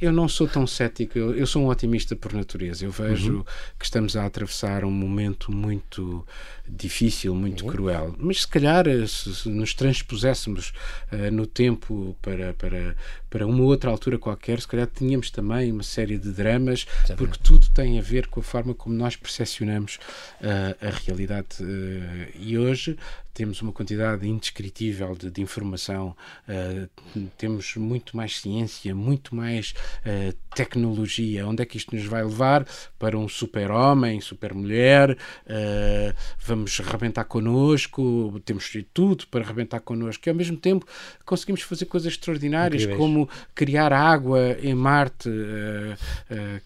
eu 0.00 0.12
não 0.12 0.28
sou 0.28 0.46
tão 0.46 0.66
cético, 0.66 1.18
eu, 1.18 1.34
eu, 1.34 1.46
sou 1.46 1.62
um 1.62 1.68
otimista 1.68 2.14
por 2.14 2.32
natureza. 2.32 2.84
Eu 2.84 2.90
vejo 2.90 3.38
uhum. 3.38 3.44
que 3.78 3.84
estamos 3.84 4.16
a 4.16 4.24
atravessar 4.24 4.84
um 4.84 4.90
momento 4.90 5.50
muito 5.50 6.24
difícil, 6.68 7.34
muito 7.34 7.64
uhum. 7.64 7.70
cruel. 7.70 8.14
Mas 8.18 8.42
se 8.42 8.48
calhar, 8.48 8.86
eh, 8.86 9.06
se, 9.06 9.34
se 9.34 9.48
nos 9.48 9.74
transpuséssemos 9.74 10.72
uh, 11.12 11.30
no 11.32 11.46
tempo 11.46 12.16
para, 12.22 12.54
para, 12.54 12.96
para 13.28 13.46
uma 13.46 13.64
outra 13.64 13.90
altura 13.90 14.18
qualquer, 14.18 14.60
se 14.60 14.68
calhar 14.68 14.86
tínhamos 14.86 15.30
também 15.30 15.72
uma 15.72 15.82
série 15.82 16.18
de 16.18 16.30
dramas, 16.30 16.86
Exatamente. 17.04 17.16
porque 17.16 17.38
tudo 17.42 17.68
tem 17.70 17.98
a 17.98 18.02
ver 18.02 18.28
com 18.28 18.40
a 18.40 18.42
forma 18.42 18.74
como 18.74 18.94
nós 18.94 19.16
percepcionamos 19.16 19.98
uh, 20.40 20.86
a 20.86 20.90
realidade. 20.90 21.48
Uh, 21.60 22.30
e 22.38 22.56
hoje 22.56 22.96
temos 23.38 23.62
uma 23.62 23.70
quantidade 23.70 24.28
indescritível 24.28 25.14
de, 25.14 25.30
de 25.30 25.40
informação, 25.40 26.16
uh, 26.48 27.28
temos 27.36 27.76
muito 27.76 28.16
mais 28.16 28.40
ciência, 28.40 28.92
muito 28.96 29.32
mais 29.32 29.74
uh, 30.00 30.36
tecnologia. 30.56 31.46
Onde 31.46 31.62
é 31.62 31.64
que 31.64 31.76
isto 31.76 31.94
nos 31.94 32.04
vai 32.04 32.24
levar? 32.24 32.66
Para 32.98 33.16
um 33.16 33.28
super-homem, 33.28 34.20
super-mulher? 34.20 35.12
Uh, 35.12 36.12
vamos 36.40 36.80
rebentar 36.80 37.26
connosco? 37.26 38.42
Temos 38.44 38.72
tudo 38.92 39.24
para 39.28 39.44
rebentar 39.44 39.78
connosco. 39.82 40.28
E 40.28 40.30
ao 40.30 40.34
mesmo 40.34 40.56
tempo 40.56 40.84
conseguimos 41.24 41.62
fazer 41.62 41.84
coisas 41.84 42.14
extraordinárias, 42.14 42.82
Incríveis. 42.82 42.98
como 42.98 43.28
criar 43.54 43.92
água 43.92 44.58
em 44.60 44.74
Marte, 44.74 45.30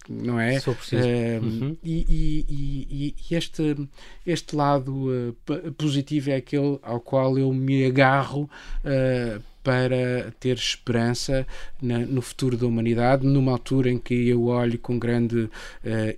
não 0.08 0.40
é? 0.40 0.58
Sou 0.58 0.74
preciso. 0.74 1.06
Uhum. 1.06 1.76
E, 1.82 2.06
e, 2.08 2.46
e, 2.48 3.14
e, 3.30 3.34
este, 3.34 3.76
este 4.24 4.56
lado 4.56 5.36
positivo 5.76 6.30
é 6.30 6.36
aquele 6.36 6.61
ao 6.82 7.00
qual 7.00 7.38
eu 7.38 7.52
me 7.52 7.84
agarro 7.84 8.48
uh, 8.84 9.42
para 9.62 10.32
ter 10.40 10.56
esperança 10.56 11.46
na, 11.80 11.98
no 12.00 12.20
futuro 12.20 12.56
da 12.56 12.66
humanidade, 12.66 13.26
numa 13.26 13.52
altura 13.52 13.90
em 13.90 13.98
que 13.98 14.28
eu 14.28 14.46
olho 14.46 14.78
com 14.78 14.98
grande 14.98 15.44
uh, 15.44 15.50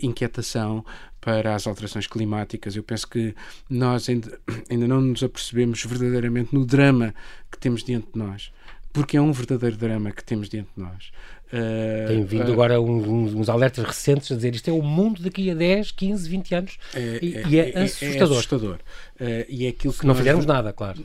inquietação 0.01 0.85
para 1.21 1.55
as 1.55 1.67
alterações 1.67 2.07
climáticas. 2.07 2.77
Eu 2.77 2.83
penso 2.83 3.09
que 3.09 3.35
nós 3.69 4.09
ainda, 4.09 4.39
ainda 4.71 4.87
não 4.87 5.01
nos 5.01 5.23
apercebemos 5.23 5.85
verdadeiramente 5.85 6.55
no 6.55 6.65
drama 6.65 7.15
que 7.51 7.59
temos 7.59 7.83
diante 7.83 8.09
de 8.13 8.19
nós 8.19 8.51
porque 8.95 9.17
é 9.17 9.21
um 9.21 9.33
verdadeiro 9.33 9.77
drama 9.77 10.13
que 10.13 10.25
temos 10.25 10.49
diante 10.49 10.71
de 10.75 10.83
nós. 10.83 11.11
Uh, 11.49 12.09
Tem 12.09 12.25
vindo 12.25 12.49
uh, 12.49 12.53
agora 12.53 12.81
uns, 12.81 13.35
uns, 13.35 13.49
alertas 13.49 13.85
recentes 13.85 14.31
a 14.33 14.37
dizer 14.37 14.55
isto 14.55 14.69
é 14.69 14.73
o 14.73 14.81
mundo 14.81 15.21
daqui 15.23 15.51
a 15.51 15.55
10, 15.55 15.91
15, 15.91 16.29
20 16.29 16.55
anos 16.55 16.79
é, 16.95 17.19
e, 17.21 17.37
é, 17.37 17.47
e 17.47 17.59
é, 17.59 17.71
é, 17.71 17.83
assustador. 17.83 18.17
É 18.17 18.39
assustador. 18.39 18.79
Uh, 19.21 19.45
e 19.49 19.67
é 19.67 19.69
aquilo 19.69 19.93
que 19.93 20.01
Se 20.01 20.07
não 20.07 20.15
fizermos 20.15 20.47
nada, 20.47 20.73
claro 20.73 21.05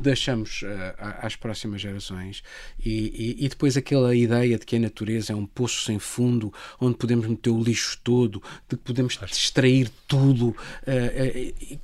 deixamos 0.00 0.62
às 0.96 1.34
próximas 1.34 1.80
gerações 1.80 2.44
e, 2.78 3.34
e, 3.40 3.44
e, 3.44 3.48
depois 3.48 3.76
aquela 3.76 4.14
ideia 4.14 4.56
de 4.56 4.64
que 4.64 4.76
a 4.76 4.78
natureza 4.78 5.32
é 5.32 5.34
um 5.34 5.44
poço 5.44 5.82
sem 5.82 5.98
fundo 5.98 6.54
onde 6.80 6.96
podemos 6.96 7.26
meter 7.26 7.50
o 7.50 7.60
lixo 7.60 7.98
todo, 8.04 8.40
de 8.68 8.76
que 8.76 8.82
podemos 8.84 9.18
extrair 9.20 9.90
tudo 10.06 10.54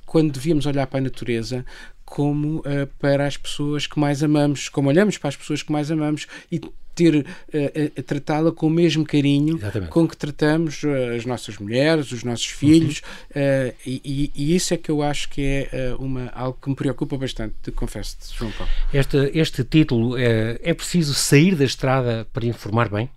quando 0.05 0.31
devíamos 0.31 0.65
olhar 0.65 0.87
para 0.87 0.99
a 0.99 1.03
natureza 1.03 1.65
como 2.05 2.59
uh, 2.59 2.87
para 2.99 3.25
as 3.25 3.35
pessoas 3.35 3.87
que 3.87 3.99
mais 3.99 4.23
amamos, 4.23 4.69
como 4.69 4.89
olhamos 4.89 5.17
para 5.17 5.29
as 5.29 5.35
pessoas 5.35 5.63
que 5.63 5.71
mais 5.71 5.89
amamos 5.89 6.27
e 6.51 6.61
ter 6.93 7.25
uh, 7.25 8.03
tratá-la 8.03 8.53
com 8.53 8.67
o 8.67 8.69
mesmo 8.69 9.03
carinho 9.03 9.57
Exatamente. 9.57 9.91
com 9.91 10.07
que 10.07 10.15
tratamos 10.15 10.81
as 11.13 11.25
nossas 11.25 11.57
mulheres, 11.57 12.11
os 12.13 12.23
nossos 12.23 12.45
filhos, 12.45 13.01
uhum. 13.35 13.41
uh, 13.41 13.73
e, 13.85 14.31
e, 14.33 14.55
isso 14.55 14.73
é 14.73 14.77
que 14.77 14.89
eu 14.89 15.01
acho 15.01 15.27
que 15.27 15.67
é 15.71 15.93
uma, 15.99 16.29
algo 16.29 16.57
que 16.61 16.69
me 16.69 16.75
preocupa 16.75 17.17
bastante, 17.17 17.53
te 17.61 17.71
confesso, 17.71 18.15
João 18.33 18.51
Paulo. 18.51 18.71
Este, 18.93 19.17
este 19.33 19.63
título, 19.65 20.17
é, 20.17 20.57
é 20.63 20.73
preciso 20.73 21.13
sair 21.13 21.55
da 21.55 21.65
estrada 21.65 22.25
para 22.31 22.45
informar 22.45 22.87
bem? 22.87 23.09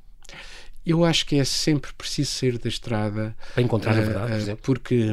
Eu 0.85 1.05
acho 1.05 1.27
que 1.27 1.39
é 1.39 1.45
sempre 1.45 1.93
preciso 1.93 2.31
sair 2.31 2.59
da 2.59 2.69
estrada 2.69 3.37
para 3.53 3.63
encontrar 3.63 3.93
a 3.93 4.01
verdade, 4.01 4.29
por 4.29 4.37
exemplo. 4.37 4.63
porque, 4.65 5.13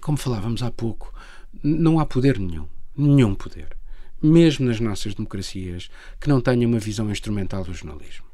como 0.00 0.18
falávamos 0.18 0.62
há 0.64 0.70
pouco, 0.70 1.13
não 1.62 1.98
há 1.98 2.06
poder 2.06 2.38
nenhum, 2.38 2.66
nenhum 2.96 3.34
poder 3.34 3.68
mesmo 4.24 4.66
nas 4.66 4.80
nossas 4.80 5.14
democracias, 5.14 5.90
que 6.18 6.28
não 6.28 6.40
tenham 6.40 6.70
uma 6.70 6.78
visão 6.78 7.10
instrumental 7.10 7.62
do 7.62 7.74
jornalismo. 7.74 8.24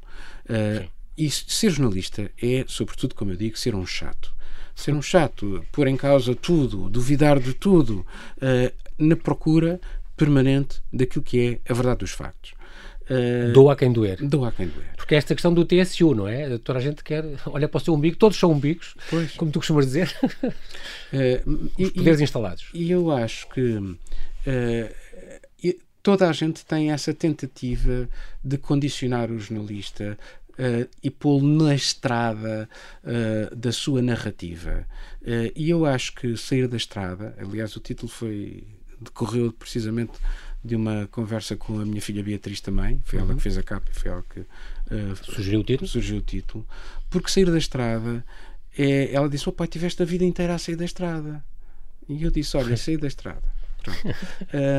Uh, 0.45 0.89
e 1.17 1.29
ser 1.29 1.69
jornalista 1.71 2.31
é, 2.41 2.63
sobretudo, 2.67 3.13
como 3.13 3.31
eu 3.31 3.35
digo, 3.35 3.57
ser 3.57 3.75
um 3.75 3.85
chato. 3.85 4.33
Ser 4.73 4.93
um 4.93 5.01
chato, 5.01 5.65
pôr 5.71 5.87
em 5.87 5.97
causa 5.97 6.33
tudo, 6.33 6.89
duvidar 6.89 7.39
de 7.39 7.53
tudo, 7.53 8.05
uh, 8.37 8.73
na 8.97 9.17
procura 9.17 9.81
permanente 10.15 10.81
daquilo 10.93 11.23
que 11.23 11.61
é 11.67 11.71
a 11.71 11.73
verdade 11.73 11.99
dos 11.99 12.11
factos. 12.11 12.53
Uh, 13.11 13.51
doa 13.51 13.73
a 13.73 13.75
quem 13.75 13.91
doer. 13.91 14.17
Doa 14.25 14.49
a 14.49 14.51
quem 14.51 14.67
doer. 14.67 14.85
Porque 14.95 15.15
é 15.15 15.17
esta 15.17 15.35
questão 15.35 15.53
do 15.53 15.65
TSU, 15.65 16.15
não 16.15 16.27
é? 16.27 16.57
Toda 16.59 16.79
a 16.79 16.81
gente 16.81 17.03
quer, 17.03 17.25
olha 17.47 17.67
para 17.67 17.77
o 17.77 17.81
seu 17.81 17.93
umbigo, 17.93 18.15
todos 18.15 18.37
são 18.37 18.51
umbigos, 18.51 18.95
pois. 19.09 19.33
como 19.33 19.51
tu 19.51 19.59
costumas 19.59 19.85
dizer. 19.85 20.15
Uh, 20.23 21.69
Os 21.77 21.89
poderes 21.91 22.19
e, 22.19 22.23
instalados. 22.23 22.69
E 22.73 22.89
eu 22.89 23.11
acho 23.11 23.49
que 23.49 23.77
uh, 23.77 24.01
toda 26.03 26.29
a 26.29 26.33
gente 26.33 26.65
tem 26.65 26.91
essa 26.91 27.13
tentativa 27.13 28.09
de 28.43 28.57
condicionar 28.57 29.31
o 29.31 29.39
jornalista 29.39 30.17
uh, 30.51 30.89
e 31.01 31.09
pô-lo 31.09 31.63
na 31.63 31.75
estrada 31.75 32.67
uh, 33.03 33.55
da 33.55 33.71
sua 33.71 34.01
narrativa. 34.01 34.87
Uh, 35.21 35.51
e 35.55 35.69
eu 35.69 35.85
acho 35.85 36.13
que 36.15 36.35
sair 36.35 36.67
da 36.67 36.77
estrada, 36.77 37.35
aliás, 37.37 37.75
o 37.75 37.79
título 37.79 38.11
foi 38.11 38.63
decorreu 38.99 39.51
precisamente 39.51 40.13
de 40.63 40.75
uma 40.75 41.07
conversa 41.11 41.55
com 41.55 41.79
a 41.79 41.85
minha 41.85 42.01
filha 42.01 42.23
Beatriz 42.23 42.61
também, 42.61 43.01
foi 43.03 43.19
uhum. 43.19 43.25
ela 43.25 43.35
que 43.35 43.41
fez 43.41 43.57
a 43.57 43.63
capa, 43.63 43.89
foi 43.91 44.11
ela 44.11 44.23
que 44.29 44.45
sugeriu 45.23 45.61
o 45.61 45.63
título. 45.63 45.89
O 45.89 46.21
título, 46.21 46.67
porque 47.09 47.29
sair 47.29 47.49
da 47.49 47.57
estrada 47.57 48.23
é, 48.77 49.13
ela 49.13 49.29
disse: 49.29 49.47
"O 49.47 49.51
oh, 49.51 49.53
pai, 49.53 49.67
tiveste 49.67 50.01
a 50.01 50.05
vida 50.05 50.23
inteira 50.23 50.55
a 50.55 50.57
sair 50.57 50.75
da 50.75 50.85
estrada." 50.85 51.43
E 52.07 52.23
eu 52.23 52.31
disse: 52.31 52.55
"Olha, 52.57 52.77
sair 52.77 52.97
da 52.97 53.07
estrada." 53.07 53.43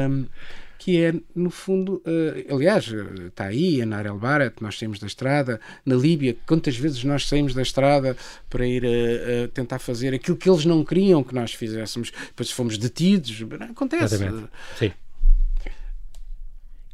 um, 0.09 0.27
que 0.83 1.01
é, 1.01 1.15
no 1.33 1.49
fundo, 1.49 2.03
uh, 2.05 2.55
aliás, 2.57 2.89
está 3.29 3.45
aí, 3.45 3.81
a 3.81 3.87
Nar 3.87 4.05
El 4.05 4.19
Barat, 4.19 4.55
nós 4.61 4.77
saímos 4.77 4.99
da 4.99 5.07
estrada, 5.07 5.61
na 5.87 5.95
Líbia, 5.95 6.37
quantas 6.45 6.77
vezes 6.77 7.05
nós 7.05 7.29
saímos 7.29 7.55
da 7.55 7.63
estrada 7.63 8.17
para 8.51 8.67
ir 8.67 8.85
a, 8.85 9.45
a 9.45 9.49
tentar 9.49 9.79
fazer 9.79 10.13
aquilo 10.13 10.37
que 10.37 10.51
eles 10.51 10.65
não 10.65 10.85
queriam 10.85 11.23
que 11.23 11.37
nós 11.37 11.55
fizéssemos, 11.55 12.11
depois 12.27 12.51
fomos 12.51 12.77
detidos, 12.79 13.45
acontece. 13.71 14.17
Exatamente. 14.17 14.49
Sim. 14.77 14.91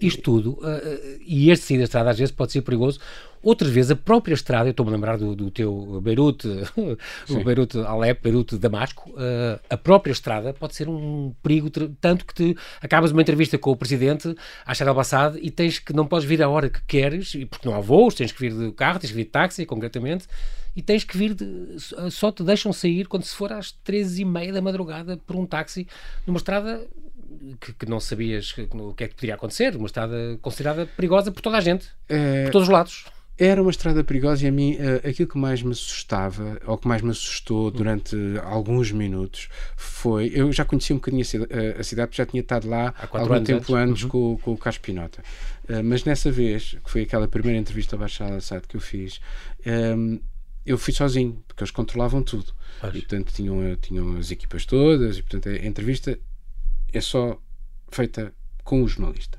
Isto 0.00 0.22
tudo, 0.22 0.52
uh, 0.52 1.18
e 1.26 1.50
este 1.50 1.66
sim 1.66 1.78
da 1.78 1.84
estrada 1.84 2.10
às 2.10 2.18
vezes 2.18 2.32
pode 2.32 2.52
ser 2.52 2.62
perigoso, 2.62 3.00
Outras 3.42 3.70
vezes, 3.70 3.92
a 3.92 3.96
própria 3.96 4.34
estrada, 4.34 4.68
eu 4.68 4.72
estou-me 4.72 4.90
a 4.90 4.94
lembrar 4.94 5.16
do, 5.16 5.34
do 5.34 5.50
teu 5.50 6.00
Beirute, 6.02 6.48
o 7.30 7.44
Beirute 7.44 7.78
Alep, 7.78 8.20
Beirute 8.22 8.58
Damasco, 8.58 9.10
uh, 9.10 9.60
a 9.70 9.76
própria 9.76 10.12
estrada 10.12 10.52
pode 10.52 10.74
ser 10.74 10.88
um 10.88 11.32
perigo, 11.42 11.70
tanto 12.00 12.26
que 12.26 12.34
te 12.34 12.56
acabas 12.80 13.12
uma 13.12 13.22
entrevista 13.22 13.56
com 13.56 13.70
o 13.70 13.76
presidente, 13.76 14.34
Achar 14.66 14.88
al-Bassad, 14.88 15.38
e 15.40 15.50
tens 15.50 15.78
que, 15.78 15.92
não 15.92 16.06
podes 16.06 16.26
vir 16.26 16.42
a 16.42 16.48
hora 16.48 16.68
que 16.68 16.82
queres, 16.84 17.36
porque 17.48 17.68
não 17.68 17.76
há 17.76 17.80
voos, 17.80 18.14
tens 18.14 18.32
que 18.32 18.40
vir 18.40 18.52
de 18.52 18.72
carro, 18.72 18.98
tens 18.98 19.10
que 19.10 19.16
vir 19.16 19.24
de 19.24 19.30
táxi, 19.30 19.64
concretamente, 19.64 20.26
e 20.74 20.82
tens 20.82 21.04
que 21.04 21.16
vir, 21.16 21.34
de, 21.34 21.76
só 22.10 22.32
te 22.32 22.42
deixam 22.42 22.72
sair 22.72 23.06
quando 23.06 23.22
se 23.22 23.34
for 23.34 23.52
às 23.52 23.70
três 23.70 24.18
e 24.18 24.24
meia 24.24 24.52
da 24.52 24.60
madrugada 24.60 25.16
por 25.16 25.36
um 25.36 25.46
táxi, 25.46 25.86
numa 26.26 26.38
estrada 26.38 26.84
que, 27.61 27.73
que, 27.73 27.87
não 27.87 28.00
sabias 28.00 28.54
o 28.58 28.94
que 28.94 29.04
é 29.04 29.08
que 29.08 29.14
poderia 29.14 29.35
acontecer, 29.35 29.76
uma 29.76 29.87
estrada 29.87 30.38
considerada 30.40 30.87
perigosa 30.87 31.30
por 31.30 31.40
toda 31.40 31.58
a 31.58 31.61
gente, 31.61 31.88
é... 32.08 32.44
por 32.44 32.52
todos 32.52 32.68
os 32.68 32.73
lados. 32.73 33.04
Era 33.40 33.62
uma 33.62 33.70
estrada 33.70 34.02
perigosa 34.02 34.44
e 34.44 34.49
a 34.49 34.52
mim 34.52 34.75
uh, 34.75 35.08
aquilo 35.08 35.28
que 35.28 35.38
mais 35.38 35.62
me 35.62 35.70
assustava, 35.70 36.61
ou 36.66 36.76
que 36.76 36.88
mais 36.88 37.02
me 37.02 37.11
assustou 37.11 37.70
durante 37.70 38.16
alguns 38.42 38.90
minutos, 38.90 39.49
foi. 39.76 40.32
Eu 40.35 40.52
já 40.52 40.64
conhecia 40.64 40.97
um 40.97 40.99
bocadinho 40.99 41.23
a, 41.23 41.82
cidade, 41.85 42.08
porque 42.08 42.20
já 42.20 42.26
tinha 42.26 42.40
estado 42.40 42.68
lá 42.68 42.92
há 42.99 43.18
algum 43.20 43.35
anos 43.35 43.47
tempo 43.47 43.76
antes, 43.76 44.02
uhum. 44.02 44.08
com, 44.08 44.38
com 44.38 44.52
o 44.54 44.58
Carlos 44.58 44.78
Pinota. 44.78 45.23
Mas 45.85 46.02
nessa 46.02 46.32
vez, 46.32 46.76
que 46.85 46.90
foi 46.90 47.02
aquela 47.02 47.28
primeira 47.28 47.56
entrevista 47.56 47.94
ao 47.94 48.00
Baixada 48.00 48.35
Assad 48.37 48.66
que 48.66 48.76
eu 48.76 48.80
fiz, 48.80 49.20
um, 49.64 49.70
ehm, 49.70 50.20
eu 50.66 50.76
fui 50.76 50.92
sozinho, 50.92 51.40
porque 51.47 51.62
eles 51.62 51.70
controlavam 51.70 52.23
tudo. 52.23 52.52
E 52.92 53.00
portanto 53.00 53.32
tinham, 53.32 53.76
tinham 53.76 54.16
as 54.16 54.32
equipas 54.32 54.66
todas, 54.66 55.18
e 55.18 55.23
portanto 55.23 55.49
a 55.49 55.64
entrevista 55.64 56.18
é 56.92 57.00
só 57.00 57.38
feita 57.90 58.33
com 58.64 58.83
o 58.83 58.88
jornalista. 58.88 59.38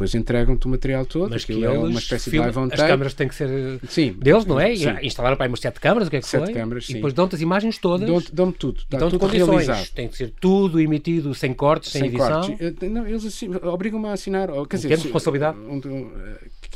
Depois 0.00 0.14
entregam-te 0.14 0.66
o 0.66 0.70
material 0.70 1.04
todo, 1.04 1.30
Mas 1.30 1.44
que 1.44 1.62
é 1.62 1.68
uma 1.68 1.98
espécie 1.98 2.30
de 2.30 2.38
live 2.38 2.58
on 2.58 2.68
tape. 2.68 2.80
As 2.80 2.88
câmaras 2.88 3.12
têm 3.12 3.28
que 3.28 3.34
ser 3.34 3.78
sim, 3.86 4.12
deles, 4.14 4.46
não 4.46 4.58
é? 4.58 4.74
Sim. 4.74 4.96
Instalaram 5.02 5.36
para 5.36 5.44
aí 5.44 5.50
umas 5.50 5.60
sete 5.60 5.78
câmaras, 5.78 6.08
o 6.08 6.10
que 6.10 6.16
é 6.16 6.20
que 6.20 6.26
sete 6.26 6.46
foi? 6.46 6.54
Câmaras, 6.54 6.88
e 6.88 6.94
depois 6.94 7.12
dão-te 7.12 7.34
as 7.34 7.42
imagens 7.42 7.76
todas. 7.76 8.30
Dão-me 8.30 8.52
tudo. 8.54 8.82
Dá 8.88 8.98
tudo 8.98 9.18
condições. 9.18 9.66
Realizado. 9.66 9.94
Tem 9.94 10.08
que 10.08 10.16
ser 10.16 10.32
tudo 10.40 10.80
emitido 10.80 11.34
sem 11.34 11.52
cortes, 11.52 11.92
sem, 11.92 12.00
sem 12.00 12.08
edição. 12.08 12.40
Cortes. 12.40 12.82
Eh, 12.82 12.88
não, 12.88 13.06
eles 13.06 13.42
obrigam-me 13.62 14.08
a 14.08 14.12
assinar. 14.12 14.48
Quer 14.70 14.76
dizer, 14.76 14.88
responsabilidade? 14.88 15.58
Um, 15.58 15.76
um, 15.76 16.10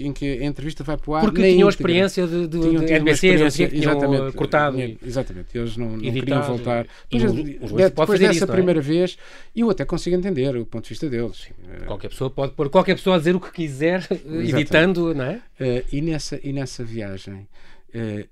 em 0.00 0.12
que 0.12 0.38
a 0.38 0.44
entrevista 0.44 0.82
vai 0.82 0.96
para 0.96 1.10
o 1.10 1.14
ar. 1.14 1.20
Porque 1.22 1.42
tinham 1.42 1.68
experiência 1.68 2.26
de, 2.26 2.48
de, 2.48 2.60
tinham, 2.60 2.82
NBC, 2.82 3.36
não 3.36 3.48
tinham 3.48 3.70
exatamente, 3.72 4.36
cortado. 4.36 4.78
Exatamente, 5.04 5.56
eles 5.56 5.76
não, 5.76 5.90
não 5.90 6.00
queriam 6.00 6.42
voltar. 6.42 6.86
Depois, 7.10 7.90
depois 7.90 8.20
dessa 8.20 8.32
isso, 8.32 8.44
é? 8.44 8.46
primeira 8.46 8.80
é? 8.80 8.82
vez, 8.82 9.16
eu 9.54 9.70
até 9.70 9.84
consigo 9.84 10.16
entender 10.16 10.56
o 10.56 10.66
ponto 10.66 10.84
de 10.84 10.90
vista 10.90 11.08
deles. 11.08 11.48
Qualquer 11.86 12.08
pessoa 12.08 12.30
pode 12.30 12.52
pôr 12.52 12.68
qualquer 12.70 12.96
pessoa 12.96 13.16
a 13.16 13.18
dizer 13.18 13.36
o 13.36 13.40
que 13.40 13.52
quiser, 13.52 14.06
exatamente. 14.10 14.50
editando, 14.50 15.14
não 15.14 15.24
é? 15.24 15.36
Uh, 15.60 15.84
e, 15.92 16.00
nessa, 16.00 16.40
e 16.42 16.52
nessa 16.52 16.82
viagem, 16.82 17.46
uh, 17.94 18.28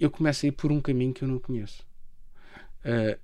eu 0.00 0.10
começo 0.10 0.46
a 0.46 0.48
ir 0.48 0.52
por 0.52 0.72
um 0.72 0.80
caminho 0.80 1.12
que 1.12 1.22
eu 1.22 1.28
não 1.28 1.38
conheço. 1.38 1.84
Uh, 2.84 3.16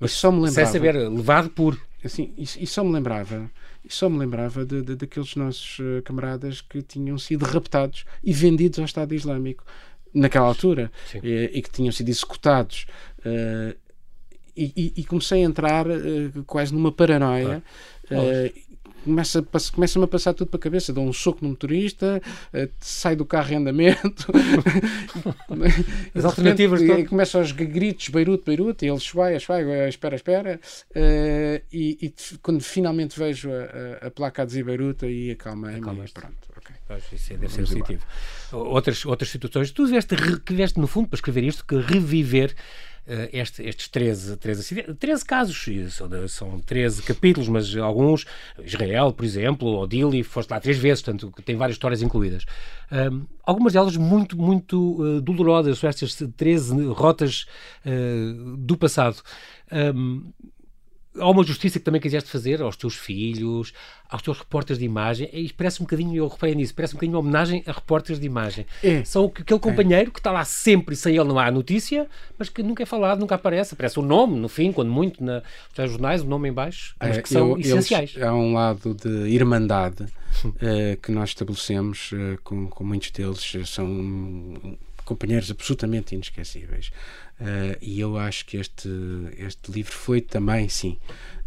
Mas 0.00 0.12
só 0.12 0.30
me 0.30 0.38
lembrava. 0.38 0.54
Sem 0.54 0.66
saber, 0.66 0.94
levado 0.94 1.50
por. 1.50 1.78
Assim, 2.04 2.34
e, 2.36 2.66
só 2.66 2.84
me 2.84 2.92
lembrava 2.92 3.50
só 3.88 4.08
me 4.08 4.18
lembrava 4.18 4.64
de, 4.64 4.82
de, 4.82 4.96
daqueles 4.96 5.36
nossos 5.36 5.78
uh, 5.78 6.02
camaradas 6.04 6.60
que 6.60 6.82
tinham 6.82 7.18
sido 7.18 7.44
raptados 7.44 8.04
e 8.22 8.32
vendidos 8.32 8.78
ao 8.78 8.84
Estado 8.84 9.14
Islâmico 9.14 9.64
naquela 10.12 10.46
altura 10.46 10.90
e, 11.22 11.50
e, 11.52 11.62
que 11.62 11.70
tinham 11.70 11.92
sido 11.92 12.08
executados. 12.08 12.86
Uh, 13.20 13.76
e, 14.56 14.92
e, 14.96 15.04
comecei 15.04 15.42
a 15.42 15.46
entrar 15.46 15.86
uh, 15.88 16.44
quase 16.46 16.72
numa 16.72 16.92
paranoia. 16.92 17.62
Uh, 18.04 18.52
começa-me 19.04 20.04
a 20.04 20.08
passar 20.08 20.34
tudo 20.34 20.48
para 20.48 20.58
a 20.58 20.62
cabeça. 20.62 20.92
Dou 20.92 21.04
um 21.04 21.12
soco 21.12 21.40
no 21.42 21.50
motorista, 21.50 22.20
uh, 22.52 22.70
sai 22.80 23.14
do 23.16 23.24
carro 23.24 23.52
em 23.52 23.56
andamento. 23.56 24.32
As 26.14 26.24
alternativas 26.24 26.80
repente, 26.80 27.08
Começam 27.08 27.40
os 27.40 27.52
gritos 27.52 28.08
Beirute, 28.08 28.44
Beirute, 28.44 28.84
e 28.84 28.88
eles 28.88 29.08
vai, 29.12 29.38
vai, 29.38 29.88
espera, 29.88 30.16
espera. 30.16 30.60
Uh, 30.90 31.62
e, 31.72 31.98
e, 32.02 32.14
quando 32.42 32.60
finalmente 32.62 33.18
vejo 33.18 33.50
a, 33.50 34.04
a, 34.04 34.06
a 34.08 34.10
placa 34.10 34.42
a 34.42 34.44
dizer 34.44 34.64
Beirute, 34.64 35.04
aí 35.04 35.30
acalmei-me 35.32 35.78
e 35.78 36.10
pronto. 36.12 36.54
Okay. 36.56 36.76
Isso 37.12 37.30
deve 37.30 37.48
ser 37.48 37.66
positivo. 37.66 38.04
Outras, 38.52 39.04
outras 39.04 39.30
situações. 39.30 39.70
Tu 39.70 39.86
tiveste, 39.86 40.16
tiveste, 40.44 40.78
no 40.78 40.86
fundo, 40.86 41.08
para 41.08 41.16
escrever 41.16 41.44
isto, 41.44 41.64
que 41.64 41.76
reviver 41.76 42.54
este, 43.32 43.62
estes 43.62 43.88
13, 43.88 44.36
13, 44.36 44.94
13 44.94 45.24
casos, 45.24 45.66
são, 45.90 46.28
são 46.28 46.60
13 46.60 47.02
capítulos, 47.02 47.48
mas 47.48 47.76
alguns, 47.76 48.24
Israel, 48.62 49.12
por 49.12 49.24
exemplo, 49.24 49.68
ou 49.68 49.86
Dili, 49.86 50.22
foste 50.22 50.50
lá 50.50 50.60
três 50.60 50.78
vezes, 50.78 51.02
portanto, 51.02 51.32
tem 51.44 51.56
várias 51.56 51.74
histórias 51.76 52.02
incluídas. 52.02 52.44
Um, 52.90 53.26
algumas 53.44 53.72
delas 53.72 53.96
muito, 53.96 54.36
muito 54.36 55.00
uh, 55.00 55.20
dolorosas, 55.20 55.78
são 55.78 55.88
estas 55.88 56.16
13 56.36 56.86
rotas 56.86 57.46
uh, 57.84 58.56
do 58.56 58.76
passado. 58.76 59.20
Um, 59.72 60.32
há 61.18 61.30
uma 61.30 61.44
justiça 61.44 61.78
que 61.78 61.84
também 61.84 62.00
quiseste 62.00 62.30
fazer 62.30 62.60
aos 62.60 62.76
teus 62.76 62.94
filhos, 62.94 63.72
aos 64.08 64.22
teus 64.22 64.38
repórteres 64.38 64.78
de 64.78 64.84
imagem, 64.84 65.28
e 65.32 65.52
parece 65.52 65.80
um 65.80 65.84
bocadinho, 65.84 66.14
eu 66.16 66.28
reparei 66.28 66.54
nisso, 66.54 66.74
parece 66.74 66.94
um 66.94 66.96
bocadinho 66.96 67.16
uma 67.16 67.20
homenagem 67.20 67.62
a 67.66 67.72
repórteres 67.72 68.20
de 68.20 68.26
imagem. 68.26 68.66
É. 68.82 69.04
São 69.04 69.26
aquele 69.26 69.60
companheiro 69.60 70.10
é. 70.10 70.12
que 70.12 70.20
está 70.20 70.30
lá 70.30 70.44
sempre, 70.44 70.96
sem 70.96 71.16
ele 71.16 71.28
não 71.28 71.38
há 71.38 71.50
notícia, 71.50 72.08
mas 72.38 72.48
que 72.48 72.62
nunca 72.62 72.82
é 72.82 72.86
falado, 72.86 73.20
nunca 73.20 73.34
aparece. 73.34 73.74
Aparece 73.74 73.98
o 73.98 74.02
nome, 74.02 74.38
no 74.38 74.48
fim, 74.48 74.72
quando 74.72 74.90
muito, 74.90 75.22
na, 75.22 75.42
nos 75.76 75.90
jornais, 75.90 76.22
o 76.22 76.26
nome 76.26 76.48
em 76.48 76.52
baixo, 76.52 76.94
mas 77.00 77.18
é, 77.18 77.22
que 77.22 77.28
são 77.28 77.50
eu, 77.50 77.58
essenciais. 77.58 78.14
Há 78.20 78.34
um 78.34 78.52
lado 78.52 78.94
de 78.94 79.28
irmandade 79.28 80.04
uh, 80.44 80.96
que 81.02 81.12
nós 81.12 81.30
estabelecemos 81.30 82.12
uh, 82.12 82.38
com, 82.42 82.68
com 82.68 82.84
muitos 82.84 83.10
deles, 83.10 83.52
são 83.66 84.78
companheiros 85.04 85.50
absolutamente 85.50 86.14
inesquecíveis. 86.14 86.90
Uh, 87.40 87.76
e 87.80 87.98
eu 87.98 88.16
acho 88.16 88.46
que 88.46 88.56
este, 88.56 88.88
este 89.36 89.72
livro 89.72 89.92
foi 89.92 90.20
também, 90.20 90.68
sim, 90.68 90.98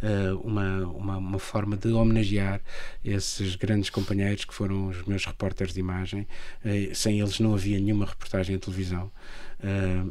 uh, 0.04 0.38
uma, 0.40 0.86
uma, 0.86 1.18
uma, 1.18 1.40
forma 1.40 1.78
de 1.78 1.88
homenagear 1.88 2.60
esses 3.04 3.56
grandes 3.56 3.90
companheiros 3.90 4.44
que 4.44 4.54
foram 4.54 4.88
os 4.88 5.02
meus 5.04 5.26
repórteres 5.26 5.74
de 5.74 5.80
imagem. 5.80 6.28
Uh, 6.64 6.94
sem 6.94 7.20
eles 7.22 7.40
não 7.40 7.54
havia 7.54 7.80
nenhuma 7.80 8.06
reportagem 8.06 8.56
em 8.56 8.60
televisão. 8.60 9.10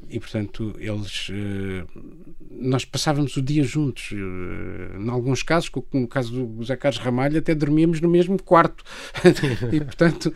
e 0.08 0.18
portanto, 0.18 0.74
eles. 0.78 1.30
nós 2.50 2.84
passávamos 2.84 3.36
o 3.36 3.42
dia 3.42 3.62
juntos. 3.62 4.12
em 4.12 5.08
alguns 5.10 5.42
casos, 5.42 5.68
como 5.68 5.86
no 5.92 6.08
caso 6.08 6.32
do 6.32 6.62
José 6.62 6.76
Carlos 6.76 7.00
Ramalho, 7.00 7.38
até 7.38 7.54
dormíamos 7.54 8.00
no 8.00 8.08
mesmo 8.08 8.42
quarto. 8.42 8.82
e 9.72 9.78
portanto 9.80 10.32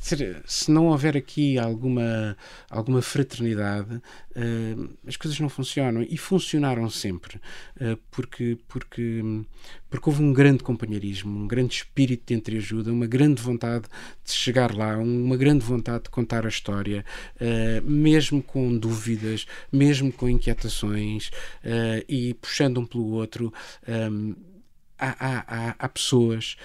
dizer, 0.00 0.42
se 0.46 0.70
não 0.70 0.86
houver 0.86 1.16
aqui 1.16 1.58
alguma, 1.58 2.36
alguma 2.70 3.02
fraternidade, 3.02 3.94
uh, 3.94 4.96
as 5.06 5.16
coisas 5.16 5.38
não 5.40 5.48
funcionam. 5.48 6.02
E 6.08 6.16
funcionaram 6.16 6.88
sempre, 6.88 7.36
uh, 7.80 7.96
porque, 8.10 8.58
porque, 8.68 9.22
porque 9.90 10.08
houve 10.08 10.22
um 10.22 10.32
grande 10.32 10.62
companheirismo, 10.62 11.44
um 11.44 11.46
grande 11.46 11.74
espírito 11.74 12.24
de 12.26 12.34
entreajuda, 12.34 12.92
uma 12.92 13.06
grande 13.06 13.42
vontade 13.42 13.86
de 14.24 14.32
chegar 14.32 14.74
lá, 14.74 14.96
uma 14.98 15.36
grande 15.36 15.64
vontade 15.64 16.04
de 16.04 16.10
contar 16.10 16.46
a 16.46 16.48
história, 16.48 17.04
uh, 17.40 17.82
mesmo 17.90 18.42
com 18.42 18.76
dúvidas, 18.76 19.46
mesmo 19.72 20.12
com 20.12 20.28
inquietações, 20.28 21.30
e 22.08 22.34
puxando 22.34 22.78
um 22.78 22.86
pelo 22.86 23.06
outro. 23.06 23.52
Um, 23.88 24.34
há, 24.98 25.16
há, 25.18 25.74
há, 25.78 25.88
pessoas 25.88 26.56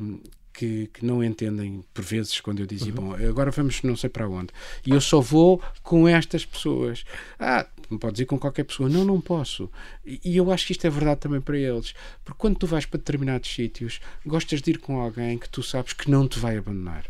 um, 0.00 0.20
que, 0.60 0.90
que, 0.92 1.06
não 1.06 1.24
entendem, 1.24 1.82
por 1.94 2.04
vezes, 2.04 2.38
quando 2.38 2.60
eu 2.60 2.66
dizia, 2.66 2.92
uhum. 2.92 3.12
bom, 3.12 3.14
agora 3.14 3.50
vamos 3.50 3.80
não 3.82 3.96
sei 3.96 4.10
para 4.10 4.28
onde. 4.28 4.48
E 4.84 4.90
eu 4.90 5.00
só 5.00 5.18
vou 5.18 5.62
com 5.82 6.06
estas 6.06 6.44
pessoas. 6.44 7.02
Ah, 7.38 7.66
podes 7.98 8.20
ir 8.20 8.26
com 8.26 8.38
qualquer 8.38 8.64
pessoa. 8.64 8.86
Não, 8.86 9.02
não 9.02 9.22
posso. 9.22 9.70
E, 10.04 10.20
e 10.22 10.36
eu 10.36 10.52
acho 10.52 10.66
que 10.66 10.72
isto 10.72 10.86
é 10.86 10.90
verdade 10.90 11.20
também 11.20 11.40
para 11.40 11.56
eles. 11.56 11.94
Porque 12.22 12.38
quando 12.38 12.58
tu 12.58 12.66
vais 12.66 12.84
para 12.84 12.98
determinados 12.98 13.48
sítios, 13.48 14.00
gostas 14.26 14.60
de 14.60 14.72
ir 14.72 14.78
com 14.78 15.00
alguém 15.00 15.38
que 15.38 15.48
tu 15.48 15.62
sabes 15.62 15.94
que 15.94 16.10
não 16.10 16.28
te 16.28 16.38
vai 16.38 16.58
abandonar, 16.58 17.06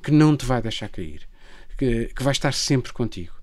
que 0.00 0.12
não 0.12 0.36
te 0.36 0.46
vai 0.46 0.62
deixar 0.62 0.88
cair, 0.88 1.26
que, 1.76 2.06
que 2.14 2.22
vai 2.22 2.30
estar 2.30 2.54
sempre 2.54 2.92
contigo. 2.92 3.34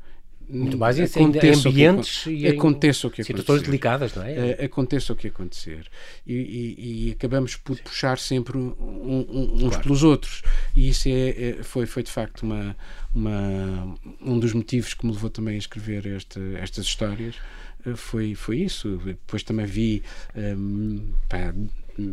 Muito 0.49 0.77
mais 0.77 0.97
em, 0.97 1.03
em 1.03 1.25
ambientes 1.25 2.21
o 2.21 2.23
que, 2.23 2.35
e 2.35 2.47
aconteça 2.47 3.07
o 3.07 3.12
que 3.12 3.23
situações 3.23 3.62
delicadas, 3.62 4.15
não 4.15 4.23
é? 4.23 4.57
é? 4.59 4.65
Aconteça 4.65 5.13
o 5.13 5.15
que 5.15 5.27
acontecer. 5.27 5.88
E, 6.25 6.33
e, 6.33 7.07
e 7.07 7.12
acabamos 7.12 7.55
por 7.55 7.77
Sim. 7.77 7.83
puxar 7.83 8.17
sempre 8.17 8.57
um, 8.57 8.73
um, 8.79 9.53
uns 9.53 9.69
claro. 9.69 9.83
pelos 9.83 10.03
outros. 10.03 10.41
E 10.75 10.89
isso 10.89 11.07
é, 11.07 11.29
é, 11.29 11.63
foi, 11.63 11.85
foi 11.85 12.01
de 12.01 12.12
facto 12.12 12.41
uma, 12.41 12.75
uma, 13.13 13.95
um 14.21 14.39
dos 14.39 14.53
motivos 14.53 14.93
que 14.93 15.05
me 15.05 15.12
levou 15.12 15.29
também 15.29 15.55
a 15.55 15.59
escrever 15.59 16.05
estas 16.07 16.85
histórias. 16.85 17.35
Eh, 17.85 17.95
foi, 17.95 18.35
foi 18.35 18.59
isso. 18.59 18.99
Depois 19.03 19.43
também 19.43 19.65
vi 19.65 20.03
um, 20.35 21.13
pá, 21.27 21.53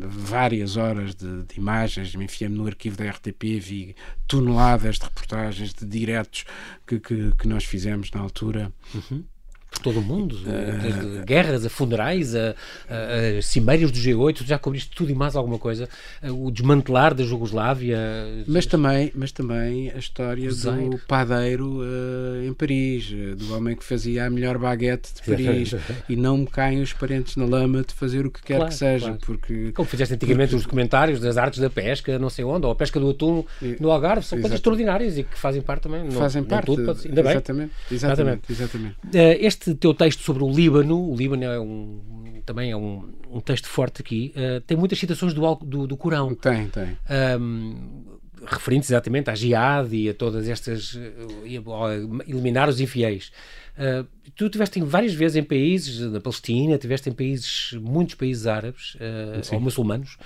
várias 0.09 0.77
horas 0.77 1.14
de, 1.14 1.44
de 1.44 1.57
imagens, 1.57 2.14
me 2.14 2.25
enfiei-me 2.25 2.57
no 2.57 2.66
arquivo 2.66 2.96
da 2.96 3.11
RTP, 3.11 3.61
vi 3.61 3.96
toneladas 4.27 4.99
de 4.99 5.05
reportagens, 5.05 5.72
de 5.72 5.87
diretos 5.87 6.44
que, 6.87 6.99
que, 6.99 7.33
que 7.33 7.49
nós 7.49 7.64
fizemos 7.64 8.11
na 8.11 8.20
altura. 8.20 8.72
Uhum 8.94 9.25
por 9.70 9.81
todo 9.81 10.00
o 10.00 10.02
mundo, 10.02 10.38
desde 10.83 11.24
guerras 11.24 11.64
a 11.66 11.70
funerais, 11.70 12.35
a, 12.35 12.55
a, 12.88 13.38
a 13.38 13.42
cimeiros 13.42 13.90
do 13.90 13.98
G8, 13.98 14.44
já 14.44 14.59
cobriste 14.59 14.90
tudo 14.94 15.11
e 15.11 15.14
mais 15.14 15.37
alguma 15.37 15.59
coisa, 15.59 15.88
o 16.22 16.50
desmantelar 16.50 17.14
da 17.14 17.24
Jugoslávia. 17.24 17.98
Mas 18.46 18.66
também, 18.66 19.12
mas 19.14 19.33
também 19.33 19.90
a 19.90 19.98
história 19.98 20.48
do 20.50 20.98
padeiro 21.07 21.81
uh, 21.81 22.46
em 22.46 22.52
Paris, 22.52 23.12
eh, 23.12 23.35
do 23.35 23.55
homem 23.55 23.76
que 23.76 23.85
fazia 23.85 24.26
a 24.26 24.31
melhor 24.31 24.59
baguete 24.59 25.14
de 25.14 25.22
Paris 25.22 25.74
e 26.09 26.16
não 26.16 26.38
me 26.38 26.46
caem 26.46 26.81
os 26.81 26.92
parentes 26.92 27.37
na 27.37 27.44
lama 27.44 27.83
de 27.83 27.92
fazer 27.92 28.26
o 28.26 28.31
que 28.31 28.42
quer 28.42 28.57
claro, 28.57 28.70
que 28.70 28.76
seja. 28.76 29.07
Claro. 29.07 29.20
Porque, 29.24 29.72
Como 29.72 29.88
fizeste 29.88 30.14
antigamente 30.14 30.50
porque... 30.50 30.57
os 30.57 30.62
documentários 30.62 31.20
das 31.20 31.37
artes 31.37 31.61
da 31.61 31.68
pesca, 31.68 32.18
não 32.18 32.31
sei 32.31 32.44
onde, 32.44 32.66
ou 32.66 32.72
a 32.72 32.74
pesca 32.74 32.98
do 32.98 33.11
atum 33.11 33.44
no 33.81 33.90
Algarve, 33.90 34.24
são 34.24 34.40
coisas 34.40 34.59
extraordinárias 34.59 35.18
e 35.18 35.22
que 35.22 35.38
fazem 35.38 35.61
parte 35.61 35.83
também. 35.83 36.11
Fazem 36.11 36.42
não, 36.42 36.48
parte, 36.48 36.66
tudo, 36.66 36.96
ainda 37.05 37.22
bem. 37.22 37.33
Exatamente, 37.33 37.72
exatamente. 37.90 38.52
exatamente. 38.52 38.96
Uh, 39.05 39.46
este 39.46 39.65
este 39.70 39.74
teu 39.74 39.94
texto 39.94 40.22
sobre 40.22 40.44
o 40.44 40.50
Líbano, 40.50 41.11
o 41.11 41.16
Líbano 41.16 41.44
é 41.44 41.59
um, 41.59 42.00
também 42.44 42.70
é 42.70 42.76
um, 42.76 43.12
um 43.31 43.40
texto 43.40 43.68
forte 43.68 44.00
aqui, 44.00 44.33
uh, 44.37 44.61
tem 44.61 44.76
muitas 44.76 44.98
citações 44.98 45.35
do, 45.35 45.55
do, 45.57 45.87
do 45.87 45.96
Corão. 45.96 46.35
Tem, 46.35 46.68
tem. 46.68 46.96
Um, 47.40 48.16
referentes 48.44 48.90
exatamente 48.90 49.31
à 49.31 49.35
jihad 49.35 49.92
e 49.92 50.09
a 50.09 50.14
todas 50.14 50.48
estas, 50.48 50.96
a 50.96 52.29
eliminar 52.31 52.68
os 52.68 52.81
infiéis. 52.81 53.33
Uh, 53.76 54.07
tu 54.35 54.46
estiveste 54.46 54.81
várias 54.83 55.14
vezes 55.14 55.37
em 55.37 55.42
países, 55.42 56.00
na 56.00 56.20
Palestina, 56.20 56.74
estiveste 56.74 57.09
em 57.09 57.12
países, 57.12 57.72
muitos 57.72 58.14
países 58.14 58.46
árabes 58.46 58.94
uh, 58.94 59.55
ou 59.55 59.61
muçulmanos. 59.61 60.16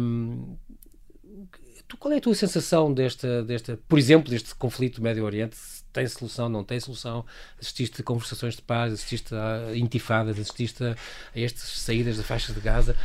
Um, 0.00 0.56
tu, 1.86 1.96
qual 1.96 2.12
é 2.12 2.18
a 2.18 2.20
tua 2.20 2.34
sensação 2.34 2.92
desta, 2.92 3.42
desta, 3.42 3.78
por 3.88 3.98
exemplo, 3.98 4.30
deste 4.30 4.54
conflito 4.54 4.96
do 4.96 5.02
Médio 5.02 5.24
Oriente? 5.24 5.56
Tem 5.92 6.06
solução, 6.06 6.48
não 6.48 6.62
tem 6.62 6.78
solução? 6.78 7.24
Assististe 7.60 8.00
a 8.00 8.04
conversações 8.04 8.56
de 8.56 8.62
paz, 8.62 8.92
assististe 8.92 9.34
a 9.34 9.76
intifadas, 9.76 10.38
assististe 10.38 10.84
a, 10.84 10.92
a 11.34 11.40
estas 11.40 11.80
saídas 11.80 12.16
da 12.16 12.22
faixa 12.22 12.52
de 12.52 12.60
Gaza. 12.60 12.96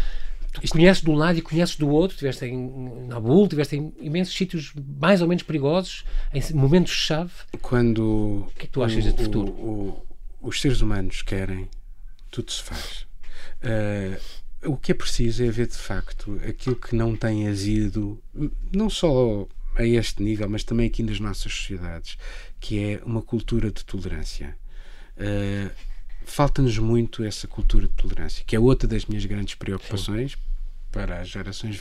Tu 0.54 0.70
conheces 0.70 1.02
de 1.02 1.10
um 1.10 1.16
lado 1.16 1.40
e 1.40 1.42
conheces 1.42 1.76
do 1.76 1.90
outro, 1.90 2.14
estiveste 2.14 2.46
em 2.46 3.08
Nabul, 3.08 3.44
estiveste 3.44 3.76
em 3.76 3.92
imensos 4.00 4.36
sítios 4.36 4.72
mais 5.00 5.22
ou 5.22 5.28
menos 5.28 5.44
perigosos, 5.44 6.06
em 6.32 6.42
momentos-chave. 6.54 7.32
Quando. 7.60 8.46
O 8.48 8.52
que 8.56 8.64
é 8.64 8.66
que 8.66 8.72
tu 8.72 8.84
achas 8.84 9.04
deste 9.04 9.24
futuro? 9.24 9.52
O, 9.52 10.06
o, 10.42 10.50
os 10.50 10.62
seres 10.62 10.82
humanos 10.82 11.24
querem, 11.24 11.68
tudo 12.30 12.52
se 12.52 12.62
faz. 12.62 13.08
Uh, 13.64 14.44
o 14.66 14.78
que 14.78 14.92
é 14.92 14.96
preciso 14.96 15.44
é 15.44 15.50
ver 15.50 15.68
de 15.68 15.78
facto 15.78 16.40
aquilo 16.48 16.76
que 16.76 16.96
não 16.96 17.16
tem 17.16 17.48
azido, 17.48 18.22
não 18.72 18.90
só 18.90 19.48
a 19.76 19.86
este 19.86 20.22
nível, 20.22 20.50
mas 20.50 20.64
também 20.64 20.88
aqui 20.88 21.04
nas 21.04 21.20
nossas 21.20 21.52
sociedades, 21.52 22.18
que 22.60 22.80
é 22.80 23.02
uma 23.06 23.22
cultura 23.22 23.72
de 23.72 23.84
tolerância. 23.84 24.56
Uh, 25.18 25.72
falta-nos 26.26 26.78
muito 26.78 27.24
essa 27.24 27.48
cultura 27.48 27.88
de 27.88 27.94
tolerância, 27.94 28.44
que 28.46 28.56
é 28.56 28.60
outra 28.60 28.88
das 28.88 29.06
minhas 29.06 29.26
grandes 29.26 29.56
preocupações. 29.56 30.34
Sim 30.34 30.53
para 30.94 31.20
as 31.20 31.30
gerações 31.30 31.76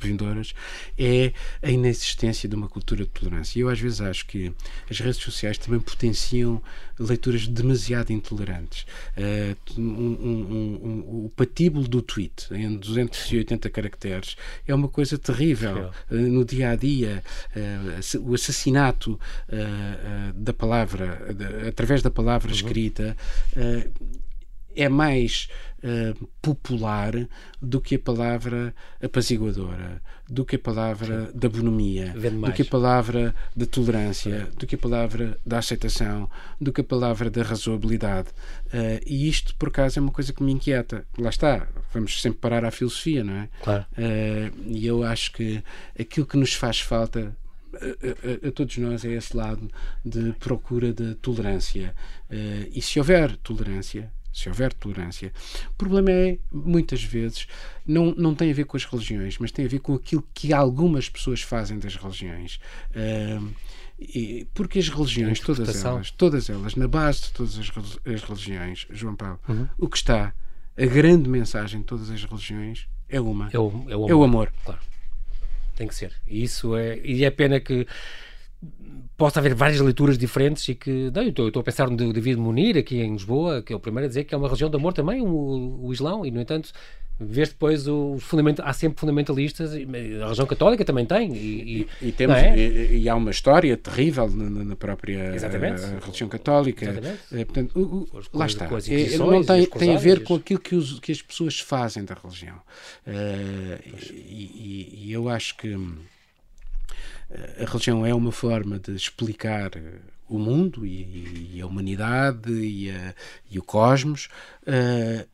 vindouras 0.00 0.52
é 0.98 1.32
a 1.62 1.70
inexistência 1.70 2.48
de 2.48 2.56
uma 2.56 2.68
cultura 2.68 3.04
de 3.04 3.10
tolerância. 3.10 3.60
Eu 3.60 3.68
às 3.68 3.80
vezes 3.80 4.00
acho 4.00 4.26
que 4.26 4.52
as 4.90 4.98
redes 4.98 5.18
sociais 5.18 5.56
também 5.56 5.78
potenciam 5.78 6.60
leituras 6.98 7.46
demasiado 7.46 8.10
intolerantes. 8.10 8.84
Uh, 9.16 9.80
um, 9.80 9.82
um, 9.82 10.80
um, 10.82 11.24
o 11.26 11.32
patíbulo 11.36 11.86
do 11.86 12.02
tweet 12.02 12.52
em 12.52 12.76
280 12.76 13.70
caracteres 13.70 14.36
é 14.66 14.74
uma 14.74 14.88
coisa 14.88 15.16
terrível. 15.16 15.90
Uh, 16.10 16.16
no 16.16 16.44
dia 16.44 16.70
a 16.70 16.76
dia, 16.76 17.22
uh, 17.54 18.28
o 18.28 18.34
assassinato 18.34 19.18
da 20.34 20.52
palavra, 20.52 21.32
de, 21.32 21.68
através 21.68 22.02
da 22.02 22.10
palavra 22.10 22.48
uhum. 22.48 22.54
escrita, 22.54 23.16
é 24.74 24.88
mais 24.88 25.48
uh, 25.82 26.28
popular 26.40 27.12
do 27.60 27.80
que 27.80 27.96
a 27.96 27.98
palavra 27.98 28.74
apaziguadora, 29.02 30.02
do 30.28 30.44
que 30.44 30.56
a 30.56 30.58
palavra 30.58 31.26
Sim. 31.26 31.38
da 31.38 31.48
bonomia, 31.48 32.14
do 32.14 32.52
que 32.52 32.62
a 32.62 32.64
palavra 32.64 33.34
da 33.54 33.66
tolerância, 33.66 34.48
do 34.58 34.66
que 34.66 34.74
a 34.74 34.78
palavra 34.78 35.38
da 35.44 35.58
aceitação, 35.58 36.28
do 36.60 36.72
que 36.72 36.80
a 36.80 36.84
palavra 36.84 37.30
da 37.30 37.42
razoabilidade. 37.42 38.28
Uh, 38.66 39.00
e 39.06 39.28
isto, 39.28 39.54
por 39.56 39.68
acaso, 39.68 39.98
é 39.98 40.02
uma 40.02 40.12
coisa 40.12 40.32
que 40.32 40.42
me 40.42 40.52
inquieta. 40.52 41.04
Lá 41.18 41.30
está, 41.30 41.68
vamos 41.92 42.20
sempre 42.20 42.40
parar 42.40 42.64
à 42.64 42.70
filosofia, 42.70 43.22
não 43.22 43.34
é? 43.34 43.48
Claro. 43.62 43.86
Uh, 43.92 44.62
e 44.66 44.86
eu 44.86 45.02
acho 45.02 45.32
que 45.32 45.62
aquilo 45.98 46.26
que 46.26 46.36
nos 46.36 46.54
faz 46.54 46.80
falta 46.80 47.36
a, 47.76 48.46
a, 48.46 48.48
a, 48.48 48.52
todos 48.52 48.76
nós 48.78 49.04
é 49.04 49.12
esse 49.12 49.36
lado 49.36 49.70
de 50.04 50.32
procura 50.34 50.92
de 50.92 51.14
tolerância. 51.16 51.94
Uh, 52.30 52.68
e 52.72 52.80
se 52.80 52.98
houver 52.98 53.36
tolerância, 53.36 54.10
se 54.36 54.50
houver 54.50 54.72
tolerância. 54.74 55.32
O 55.70 55.72
problema 55.74 56.10
é, 56.10 56.38
muitas 56.52 57.02
vezes, 57.02 57.46
não, 57.86 58.14
não 58.14 58.34
tem 58.34 58.50
a 58.50 58.54
ver 58.54 58.66
com 58.66 58.76
as 58.76 58.84
religiões, 58.84 59.38
mas 59.38 59.50
tem 59.50 59.64
a 59.64 59.68
ver 59.68 59.78
com 59.78 59.94
aquilo 59.94 60.22
que 60.34 60.52
algumas 60.52 61.08
pessoas 61.08 61.40
fazem 61.40 61.78
das 61.78 61.96
religiões. 61.96 62.60
Uh, 62.90 63.50
e, 63.98 64.46
porque 64.52 64.78
as 64.78 64.90
religiões, 64.90 65.40
todas 65.40 65.82
elas, 65.82 66.10
todas 66.10 66.50
elas, 66.50 66.74
na 66.74 66.86
base 66.86 67.22
de 67.22 67.32
todas 67.32 67.58
as, 67.58 67.70
as 68.04 68.22
religiões, 68.22 68.86
João 68.90 69.16
Paulo, 69.16 69.40
uhum. 69.48 69.66
o 69.78 69.88
que 69.88 69.96
está, 69.96 70.34
a 70.76 70.84
grande 70.84 71.30
mensagem 71.30 71.80
de 71.80 71.86
todas 71.86 72.10
as 72.10 72.22
religiões 72.22 72.86
é 73.08 73.18
uma. 73.18 73.48
É 73.50 73.58
o, 73.58 73.86
é 73.88 73.96
o 73.96 74.04
amor. 74.04 74.10
É 74.10 74.14
o 74.14 74.22
amor. 74.22 74.52
Claro. 74.66 74.80
Tem 75.74 75.88
que 75.88 75.94
ser. 75.94 76.12
E 76.26 76.42
isso 76.42 76.76
é. 76.76 76.98
E 77.02 77.24
é 77.24 77.30
pena 77.30 77.58
que 77.58 77.86
possa 79.16 79.40
haver 79.40 79.54
várias 79.54 79.80
leituras 79.80 80.18
diferentes 80.18 80.68
e 80.68 80.74
que 80.74 81.10
não, 81.14 81.22
eu, 81.22 81.30
estou, 81.30 81.60
a 81.60 81.62
pensar 81.62 81.88
no 81.88 82.12
David 82.12 82.36
Munir 82.38 82.76
aqui 82.76 83.00
em 83.00 83.12
Lisboa, 83.12 83.62
que 83.62 83.72
é 83.72 83.76
o 83.76 83.80
primeiro 83.80 84.06
a 84.06 84.08
dizer 84.08 84.24
que 84.24 84.34
é 84.34 84.38
uma 84.38 84.46
religião 84.46 84.68
de 84.68 84.76
amor 84.76 84.92
também, 84.92 85.22
o, 85.22 85.80
o 85.82 85.92
Islão, 85.92 86.24
e 86.24 86.30
no 86.30 86.40
entanto 86.40 86.72
vês 87.18 87.48
depois 87.48 87.86
os 87.88 88.22
fundament... 88.22 88.56
há 88.62 88.72
sempre 88.72 89.00
fundamentalistas, 89.00 89.72
a 89.72 89.76
religião 89.76 90.46
católica 90.46 90.84
também 90.84 91.06
tem. 91.06 91.34
E, 91.34 91.88
e, 92.02 92.08
e 92.08 92.12
temos, 92.12 92.36
é? 92.36 92.56
e, 92.56 92.98
e, 92.98 93.08
há 93.08 93.14
uma 93.14 93.30
história 93.30 93.76
terrível 93.76 94.28
na, 94.28 94.64
na 94.64 94.76
própria 94.76 95.34
Exatamente. 95.34 95.82
A, 95.82 95.98
religião 95.98 96.28
católica. 96.28 96.84
Exatamente. 96.84 97.20
É, 97.32 97.44
portanto, 97.44 97.78
o, 97.78 97.80
o, 97.80 98.22
lá 98.34 98.46
está. 98.46 98.66
É, 98.66 99.16
não 99.16 99.42
tem, 99.42 99.66
tem 99.66 99.94
a 99.94 99.98
ver 99.98 100.24
com 100.24 100.34
aquilo 100.34 100.60
que, 100.60 100.74
os, 100.74 101.00
que 101.00 101.12
as 101.12 101.22
pessoas 101.22 101.58
fazem 101.58 102.04
da 102.04 102.14
religião. 102.14 102.56
Uh, 103.06 103.96
e, 104.12 105.10
eu 105.10 105.28
acho 105.28 105.56
que 105.56 105.74
a 107.30 107.64
religião 107.64 108.06
é 108.06 108.14
uma 108.14 108.32
forma 108.32 108.78
de 108.78 108.94
explicar 108.94 109.70
o 110.28 110.38
mundo 110.38 110.84
e, 110.84 111.52
e 111.54 111.60
a 111.60 111.66
humanidade 111.66 112.52
e, 112.52 112.90
a, 112.90 113.14
e 113.50 113.58
o 113.58 113.62
cosmos 113.62 114.28
uh, 114.66 115.26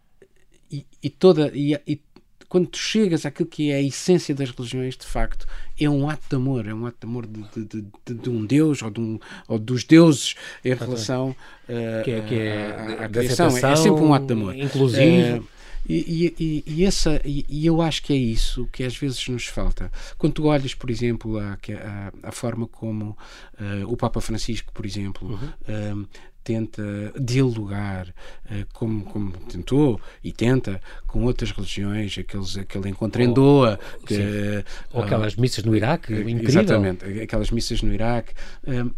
e, 0.71 0.87
e, 1.03 1.11
toda 1.11 1.51
e, 1.55 1.79
e, 1.87 2.01
quando 2.49 2.67
tu 2.67 2.79
chegas 2.79 3.25
àquilo 3.25 3.49
que 3.49 3.71
é 3.71 3.77
a 3.77 3.83
essência 3.83 4.35
das 4.35 4.51
religiões 4.51 4.97
de 4.97 5.07
facto 5.07 5.47
é 5.81 5.89
um 5.89 6.09
ato 6.09 6.23
de 6.29 6.37
amor 6.37 6.67
é 6.67 6.75
um 6.75 6.87
ato 6.87 6.99
de 7.01 7.07
amor 7.07 7.27
de, 7.27 7.43
de, 7.65 7.85
de, 8.07 8.15
de 8.15 8.31
um 8.31 8.45
Deus 8.45 8.83
ou, 8.83 8.91
de 8.91 9.01
um, 9.01 9.19
ou 9.49 9.59
dos 9.59 9.85
deuses 9.85 10.35
em 10.65 10.75
relação 10.75 11.31
uh, 11.31 12.05
que 12.05 12.11
é, 12.11 12.21
que 12.21 12.35
é, 12.35 12.99
à, 13.01 13.05
à 13.05 13.09
criação. 13.09 13.47
É, 13.57 13.73
é, 13.73 13.77
sempre 13.77 14.03
um 14.03 14.13
ato 14.13 14.27
de 14.27 14.33
amor. 14.33 14.55
inclusive. 14.55 15.39
Uh, 15.39 15.62
e, 15.89 16.35
e, 16.39 16.65
e, 16.67 16.85
essa, 16.85 17.21
e, 17.25 17.45
e, 17.49 17.67
eu 17.67 17.83
acho 17.83 18.03
que 18.03 18.13
é 18.13 18.17
isso 18.17 18.69
que 18.73 18.85
às 18.85 18.97
vezes 18.97 19.27
nos 19.29 19.47
falta. 19.47 19.91
Quando 20.17 20.35
tu 20.35 20.45
olhas, 20.47 20.75
por 20.75 20.91
exemplo, 20.91 21.39
a, 21.39 21.55
a, 21.55 22.29
a 22.29 22.33
forma 22.33 22.67
como 22.67 23.17
uh, 23.61 23.87
o 23.87 23.97
Papa 23.97 24.21
Francisco, 24.21 24.73
por 24.73 24.87
exemplo, 24.87 25.29
uhum. 25.29 26.03
uh, 26.03 26.09
tenta 26.45 26.83
dialogar 27.21 28.09
uh, 28.09 28.67
como, 28.73 29.05
como 29.05 29.33
tentou 29.33 30.01
e 30.23 30.33
tenta 30.33 30.81
com 31.07 31.25
outras 31.25 31.51
religiões, 31.51 32.17
aqueles, 32.17 32.57
aquele 32.57 32.89
encontro 32.89 33.21
em 33.21 33.33
Doha. 33.33 33.79
Que, 34.07 34.65
Ou 34.93 35.03
aquelas 35.03 35.35
missas 35.35 35.65
no 35.65 35.75
Iraque, 35.75 36.13
incrível. 36.13 36.49
Exatamente, 36.49 37.05
aquelas 37.21 37.51
missas 37.51 37.83
no 37.83 37.93
Iraque. 37.93 38.35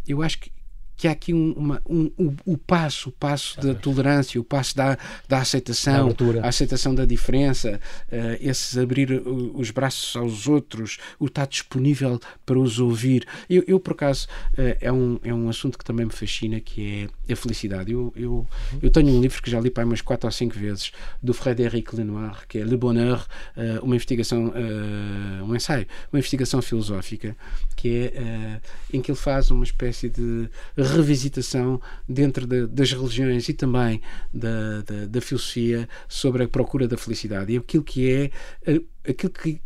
eu 0.06 0.22
acho 0.22 0.38
que 0.38 0.52
que 0.96 1.08
há 1.08 1.10
aqui 1.12 1.34
um, 1.34 1.52
uma, 1.52 1.82
um, 1.88 2.10
um, 2.18 2.36
o 2.44 2.56
passo, 2.56 3.08
o 3.08 3.12
passo 3.12 3.60
da 3.60 3.74
tolerância, 3.74 4.40
o 4.40 4.44
passo 4.44 4.76
da, 4.76 4.96
da 5.28 5.38
aceitação, 5.38 6.14
a 6.42 6.48
aceitação 6.48 6.94
da 6.94 7.04
diferença, 7.04 7.80
uh, 8.08 8.36
esse 8.40 8.78
abrir 8.78 9.10
os 9.26 9.70
braços 9.70 10.14
aos 10.16 10.46
outros, 10.46 10.98
o 11.18 11.26
estar 11.26 11.46
disponível 11.46 12.20
para 12.46 12.58
os 12.58 12.78
ouvir. 12.78 13.26
Eu, 13.50 13.64
eu 13.66 13.80
por 13.80 13.92
acaso, 13.92 14.28
uh, 14.52 14.76
é, 14.80 14.92
um, 14.92 15.18
é 15.22 15.34
um 15.34 15.48
assunto 15.48 15.78
que 15.78 15.84
também 15.84 16.06
me 16.06 16.12
fascina, 16.12 16.60
que 16.60 17.08
é 17.28 17.32
a 17.32 17.36
felicidade. 17.36 17.92
Eu, 17.92 18.12
eu, 18.14 18.46
eu 18.80 18.90
tenho 18.90 19.08
um 19.08 19.20
livro 19.20 19.42
que 19.42 19.50
já 19.50 19.60
li 19.60 19.70
para 19.70 19.84
umas 19.84 20.00
quatro 20.00 20.28
ou 20.28 20.32
cinco 20.32 20.56
vezes, 20.58 20.92
do 21.22 21.34
Frédéric 21.34 21.94
Lenoir, 21.94 22.46
que 22.48 22.58
é 22.58 22.64
Le 22.64 22.76
Bonheur, 22.76 23.26
uh, 23.56 23.84
uma 23.84 23.96
investigação, 23.96 24.52
um 25.44 25.54
ensaio, 25.54 25.86
uma 26.12 26.18
investigação 26.18 26.62
filosófica, 26.62 27.36
que 27.76 28.12
é 28.14 28.60
em 28.92 29.00
que 29.00 29.10
ele 29.10 29.18
faz 29.18 29.50
uma 29.50 29.64
espécie 29.64 30.08
de 30.08 30.48
revisitação 30.86 31.80
dentro 32.08 32.46
de, 32.46 32.66
das 32.66 32.92
religiões 32.92 33.48
e 33.48 33.54
também 33.54 34.00
da, 34.32 34.82
da, 34.82 35.06
da, 35.06 35.20
filosofia 35.20 35.88
sobre 36.08 36.44
a 36.44 36.48
procura 36.48 36.86
da 36.86 36.96
felicidade 36.96 37.52
e 37.52 37.56
aquilo 37.56 37.84
que 37.84 38.10
é 38.10 38.30
eh, 38.66 38.80
aquilo 39.08 39.32
que 39.32 39.60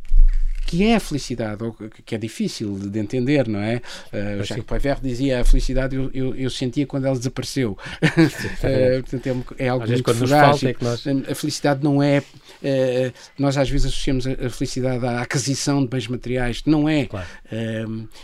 que 0.68 0.85
é 0.85 0.96
a 0.96 1.00
felicidade, 1.00 1.64
que 2.04 2.14
é 2.14 2.18
difícil 2.18 2.78
de 2.78 2.98
entender, 2.98 3.48
não 3.48 3.59
é? 3.59 3.81
Uh, 4.12 4.44
Jacques 4.44 4.66
Prévert 4.66 5.00
dizia 5.00 5.40
a 5.40 5.44
felicidade 5.44 5.96
eu, 5.96 6.11
eu, 6.12 6.35
eu, 6.35 6.50
sentia 6.50 6.87
quando 6.87 7.07
ela 7.07 7.16
desapareceu. 7.16 7.72
uh, 8.04 9.02
portanto, 9.02 9.54
é, 9.59 9.64
é 9.64 9.68
algo 9.68 9.85
às 9.85 9.90
muito 9.90 10.14
frágil. 10.14 10.68
É 10.68 10.76
nós... 10.78 11.07
A 11.07 11.35
felicidade 11.35 11.83
não 11.83 12.02
é. 12.02 12.18
Uh, 12.18 13.12
nós 13.38 13.57
às 13.57 13.70
vezes 13.70 13.87
associamos 13.87 14.26
a, 14.26 14.50
felicidade 14.50 15.07
à 15.07 15.22
aquisição 15.22 15.81
de 15.81 15.88
bens 15.88 16.07
materiais. 16.07 16.62
Não 16.66 16.87
é. 16.87 17.07
Claro. 17.07 17.26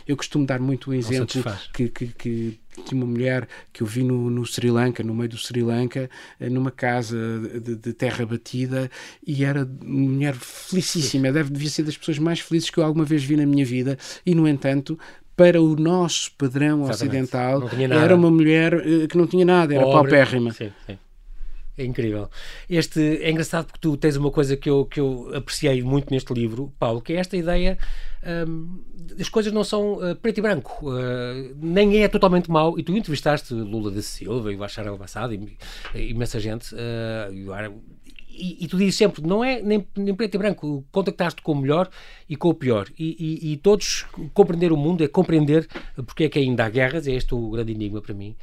eu 0.06 0.14
costumo 0.14 0.44
dar 0.44 0.60
muito 0.60 0.90
um 0.90 0.94
exemplo 0.94 1.42
que, 1.72 1.88
que, 1.88 2.08
que 2.08 2.60
de 2.86 2.94
uma 2.94 3.06
mulher 3.06 3.46
que 3.72 3.82
eu 3.82 3.86
vi 3.86 4.02
no, 4.02 4.30
no, 4.30 4.44
Sri 4.44 4.70
Lanka, 4.70 5.02
no 5.02 5.14
meio 5.14 5.28
do 5.28 5.38
Sri 5.38 5.62
Lanka, 5.62 6.10
eh, 6.40 6.48
numa 6.48 6.70
casa 6.70 7.16
de, 7.62 7.76
de 7.76 7.92
terra 7.92 8.26
batida, 8.26 8.90
e 9.26 9.44
era 9.44 9.68
uma 9.82 10.10
mulher 10.10 10.34
felicíssima. 10.34 11.30
Deve, 11.30 11.50
devia 11.50 11.70
ser 11.70 11.84
das 11.84 11.96
pessoas 11.96 12.18
mais 12.18 12.40
felizes 12.40 12.70
que 12.70 12.78
eu 12.78 12.84
alguma 12.84 13.04
vez 13.04 13.22
vi 13.22 13.36
na 13.36 13.46
minha 13.46 13.64
vida, 13.64 13.96
e 14.24 14.34
no 14.34 14.48
entanto, 14.48 14.98
para 15.36 15.60
o 15.60 15.76
nosso 15.76 16.32
padrão 16.38 16.84
Exatamente. 16.84 17.24
ocidental, 17.24 17.70
era 18.02 18.14
uma 18.14 18.30
mulher 18.30 18.74
uh, 18.74 19.08
que 19.08 19.16
não 19.16 19.26
tinha 19.26 19.44
nada, 19.44 19.74
era 19.74 19.84
Pobre. 19.84 20.10
paupérrima. 20.10 20.52
Sim, 20.52 20.72
sim. 20.86 20.98
É 21.76 21.84
incrível. 21.84 22.30
Este 22.70 23.22
é 23.22 23.30
engraçado 23.30 23.66
porque 23.66 23.80
tu 23.80 23.96
tens 23.96 24.14
uma 24.16 24.30
coisa 24.30 24.56
que 24.56 24.70
eu, 24.70 24.84
que 24.84 25.00
eu 25.00 25.30
apreciei 25.34 25.82
muito 25.82 26.08
neste 26.10 26.32
livro, 26.32 26.72
Paulo, 26.78 27.00
que 27.00 27.12
é 27.12 27.16
esta 27.16 27.36
ideia. 27.36 27.76
Um, 28.48 28.80
as 29.18 29.28
coisas 29.28 29.52
não 29.52 29.64
são 29.64 29.94
uh, 29.94 30.14
preto 30.14 30.38
e 30.38 30.40
branco, 30.40 30.88
uh, 30.88 31.56
nem 31.56 32.02
é 32.02 32.08
totalmente 32.08 32.48
mau. 32.48 32.78
E 32.78 32.82
tu 32.84 32.96
entrevistaste 32.96 33.52
Lula 33.52 33.90
da 33.90 34.02
Silva 34.02 34.52
e 34.52 34.54
o 34.54 34.58
Bachar 34.58 34.86
el-Assad 34.86 35.34
e, 35.34 35.58
e 35.98 36.10
imensa 36.10 36.38
gente, 36.38 36.74
uh, 36.74 37.32
e, 38.36 38.64
e, 38.64 38.68
tu 38.68 38.76
dizes 38.76 38.96
sempre, 38.96 39.22
não 39.22 39.44
é 39.44 39.62
nem, 39.62 39.86
nem 39.96 40.14
preto 40.14 40.34
e 40.34 40.38
branco, 40.38 40.84
contactaste 40.90 41.40
com 41.40 41.52
o 41.52 41.56
melhor 41.56 41.88
e 42.28 42.36
com 42.36 42.48
o 42.48 42.54
pior. 42.54 42.88
E, 42.98 43.16
e, 43.18 43.52
e, 43.52 43.56
todos 43.56 44.06
compreender 44.32 44.72
o 44.72 44.76
mundo 44.76 45.04
é 45.04 45.08
compreender 45.08 45.68
porque 46.06 46.24
é 46.24 46.28
que 46.28 46.38
ainda 46.38 46.64
há 46.64 46.68
guerras, 46.68 47.06
é 47.06 47.12
este 47.12 47.34
o 47.34 47.50
grande 47.50 47.72
enigma 47.72 48.00
para 48.00 48.14
mim. 48.14 48.34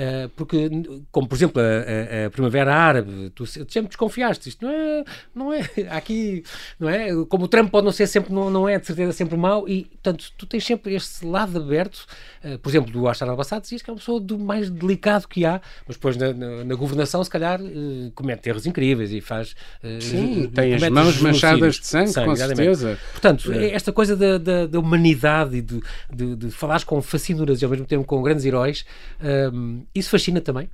Uh, 0.00 0.30
porque, 0.30 0.70
como 1.10 1.28
por 1.28 1.34
exemplo 1.34 1.60
a, 1.60 2.22
a, 2.22 2.26
a, 2.26 2.30
Primavera 2.30 2.74
Árabe, 2.74 3.28
tu 3.34 3.44
sempre 3.44 3.88
desconfiaste, 3.88 4.48
isto 4.48 4.64
não 4.64 4.72
é, 4.72 5.04
não 5.34 5.52
é, 5.52 5.60
aqui, 5.90 6.42
não 6.78 6.88
é? 6.88 7.08
Como 7.28 7.44
o 7.44 7.48
Trump 7.48 7.70
pode 7.70 7.84
não 7.84 7.92
ser 7.92 8.06
sempre, 8.06 8.32
não, 8.32 8.48
não 8.48 8.66
é 8.66 8.78
de 8.78 8.86
certeza 8.86 9.12
sempre 9.12 9.36
mau, 9.36 9.68
e 9.68 9.84
portanto 9.84 10.32
tu 10.38 10.46
tens 10.46 10.64
sempre 10.64 10.94
este 10.94 11.26
lado 11.26 11.58
aberto, 11.58 12.06
uh, 12.42 12.58
por 12.60 12.70
exemplo, 12.70 12.90
do 12.90 13.02
Bashar 13.02 13.28
al-Assad, 13.28 13.60
dizias 13.60 13.82
que 13.82 13.90
é 13.90 13.92
uma 13.92 13.98
pessoa 13.98 14.18
do 14.18 14.38
mais 14.38 14.70
delicado 14.70 15.28
que 15.28 15.44
há, 15.44 15.60
mas 15.86 15.96
depois 15.96 16.16
na, 16.16 16.32
na, 16.32 16.64
na 16.64 16.74
governação, 16.76 17.22
se 17.22 17.28
calhar, 17.28 17.60
uh, 17.60 18.10
comete 18.14 18.48
erros 18.48 18.64
incríveis 18.64 19.12
e 19.12 19.20
faz. 19.20 19.54
Sim, 20.00 20.50
tem 20.54 20.74
as 20.74 20.88
mãos 20.88 21.20
manchadas 21.20 21.74
de 21.74 21.86
sangue, 21.86 22.08
sangue 22.08 22.28
com 22.28 22.36
certeza. 22.36 22.98
Portanto, 23.12 23.52
é. 23.52 23.72
esta 23.72 23.92
coisa 23.92 24.16
da, 24.16 24.38
da, 24.38 24.66
da 24.66 24.78
humanidade 24.78 25.58
e 25.58 25.60
de, 25.60 25.82
de, 26.10 26.36
de 26.36 26.50
falar 26.50 26.82
com 26.84 27.02
fascinuras 27.02 27.60
e 27.60 27.64
ao 27.66 27.70
mesmo 27.70 27.84
tempo 27.84 28.04
com 28.04 28.22
grandes 28.22 28.46
heróis, 28.46 28.86
um, 29.52 29.84
isso 29.94 30.10
fascina 30.10 30.40
também? 30.40 30.68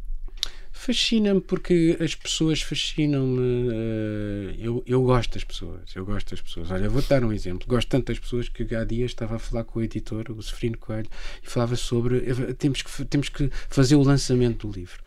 Fascina-me 0.72 1.40
porque 1.40 1.96
as 1.98 2.14
pessoas 2.14 2.60
fascinam-me. 2.60 3.40
Uh, 3.40 4.54
eu, 4.58 4.84
eu 4.86 5.02
gosto 5.02 5.32
das 5.32 5.42
pessoas. 5.42 5.96
Eu 5.96 6.04
gosto 6.04 6.30
das 6.30 6.40
pessoas. 6.40 6.70
Olha, 6.70 6.88
vou-te 6.88 7.08
dar 7.08 7.24
um 7.24 7.32
exemplo. 7.32 7.66
Gosto 7.66 7.88
tanto 7.88 8.08
das 8.08 8.18
pessoas 8.18 8.48
que 8.48 8.74
há 8.74 8.84
dias 8.84 9.10
estava 9.10 9.36
a 9.36 9.38
falar 9.38 9.64
com 9.64 9.80
o 9.80 9.82
editor, 9.82 10.30
o 10.30 10.42
Sofrino 10.42 10.76
Coelho, 10.76 11.08
e 11.42 11.48
falava 11.48 11.76
sobre. 11.76 12.18
Eh, 12.18 12.52
temos 12.52 12.82
que, 12.82 13.04
temos 13.06 13.30
que 13.30 13.50
fazer 13.68 13.96
o 13.96 14.02
lançamento 14.02 14.68
do 14.68 14.78
livro. 14.78 15.02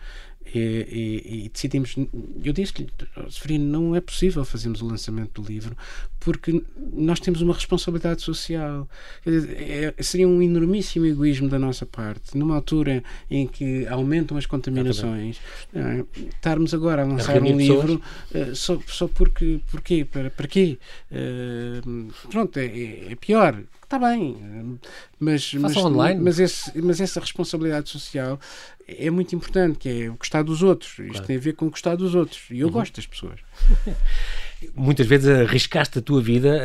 E, 0.54 0.60
e, 0.60 1.46
e, 1.46 1.50
decidimos. 1.50 1.96
Eu 2.44 2.54
disse-lhe, 2.54 2.88
Severino, 3.30 3.66
não 3.66 3.96
é 3.96 4.02
possível 4.02 4.44
fazermos 4.44 4.82
o 4.82 4.88
lançamento 4.88 5.42
do 5.42 5.48
livro 5.48 5.76
porque 6.20 6.62
nós 6.94 7.20
temos 7.20 7.42
uma 7.42 7.54
responsabilidade 7.54 8.22
social. 8.22 8.88
É, 9.26 9.94
seria 10.04 10.28
um 10.28 10.42
enormíssimo 10.42 11.06
egoísmo 11.06 11.48
da 11.48 11.58
nossa 11.58 11.86
parte, 11.86 12.38
numa 12.38 12.56
altura 12.56 13.04
em 13.32 13.48
que 13.48 13.88
aumentam 13.88 14.38
as 14.38 14.46
contaminações, 14.46 15.40
é, 15.74 16.04
estarmos 16.28 16.74
agora 16.74 17.04
a 17.04 17.06
lançar 17.06 17.42
um 17.42 17.58
livro 17.58 18.02
uh, 18.36 18.56
só, 18.56 18.80
só 18.88 19.08
porque. 19.08 19.60
Porquê? 19.72 20.06
Para, 20.06 20.30
para 20.30 20.48
quê? 20.48 20.78
Uh, 21.12 22.12
pronto, 22.30 22.58
é, 22.58 23.12
é 23.12 23.16
pior. 23.16 23.62
Está 23.90 23.98
bem, 23.98 24.80
mas, 25.20 25.52
mas, 25.56 25.76
online. 25.76 26.22
Mas, 26.22 26.40
esse, 26.40 26.80
mas 26.80 27.02
essa 27.02 27.20
responsabilidade 27.20 27.90
social 27.90 28.40
é 28.88 29.10
muito 29.10 29.36
importante, 29.36 29.80
que 29.80 30.04
é 30.04 30.10
o 30.12 30.14
gostar 30.14 30.44
dos 30.44 30.62
outros. 30.62 30.92
Isto 30.92 31.10
claro. 31.10 31.26
tem 31.26 31.38
a 31.38 31.40
ver 31.40 31.54
com 31.54 31.66
o 31.66 31.72
gostar 31.72 31.96
dos 31.96 32.14
outros. 32.14 32.40
E 32.52 32.60
eu 32.60 32.68
uhum. 32.68 32.74
gosto 32.74 32.96
das 32.96 33.08
pessoas. 33.08 33.40
Muitas 34.76 35.08
vezes 35.08 35.28
arriscaste 35.28 35.98
a 35.98 36.02
tua 36.04 36.22
vida. 36.22 36.56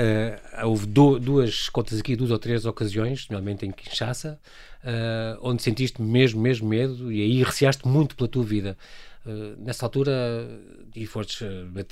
Uh, 0.63 0.69
houve 0.69 0.85
do, 0.85 1.19
duas, 1.19 1.71
contas 1.71 1.99
aqui, 1.99 2.15
duas 2.15 2.31
ou 2.31 2.39
três 2.39 2.67
ocasiões, 2.67 3.27
normalmente 3.31 3.65
em 3.65 3.73
Kinshasa, 3.73 4.39
uh, 4.85 5.41
onde 5.41 5.63
sentiste 5.63 6.03
mesmo, 6.03 6.43
mesmo 6.43 6.69
medo 6.69 7.11
e 7.11 7.23
aí 7.23 7.43
receaste 7.43 7.89
muito 7.89 8.15
pela 8.17 8.29
tua 8.29 8.45
vida. 8.45 8.77
Uh, 9.25 9.59
nessa 9.65 9.87
altura, 9.87 10.13
e 10.95 11.07
foste, 11.07 11.43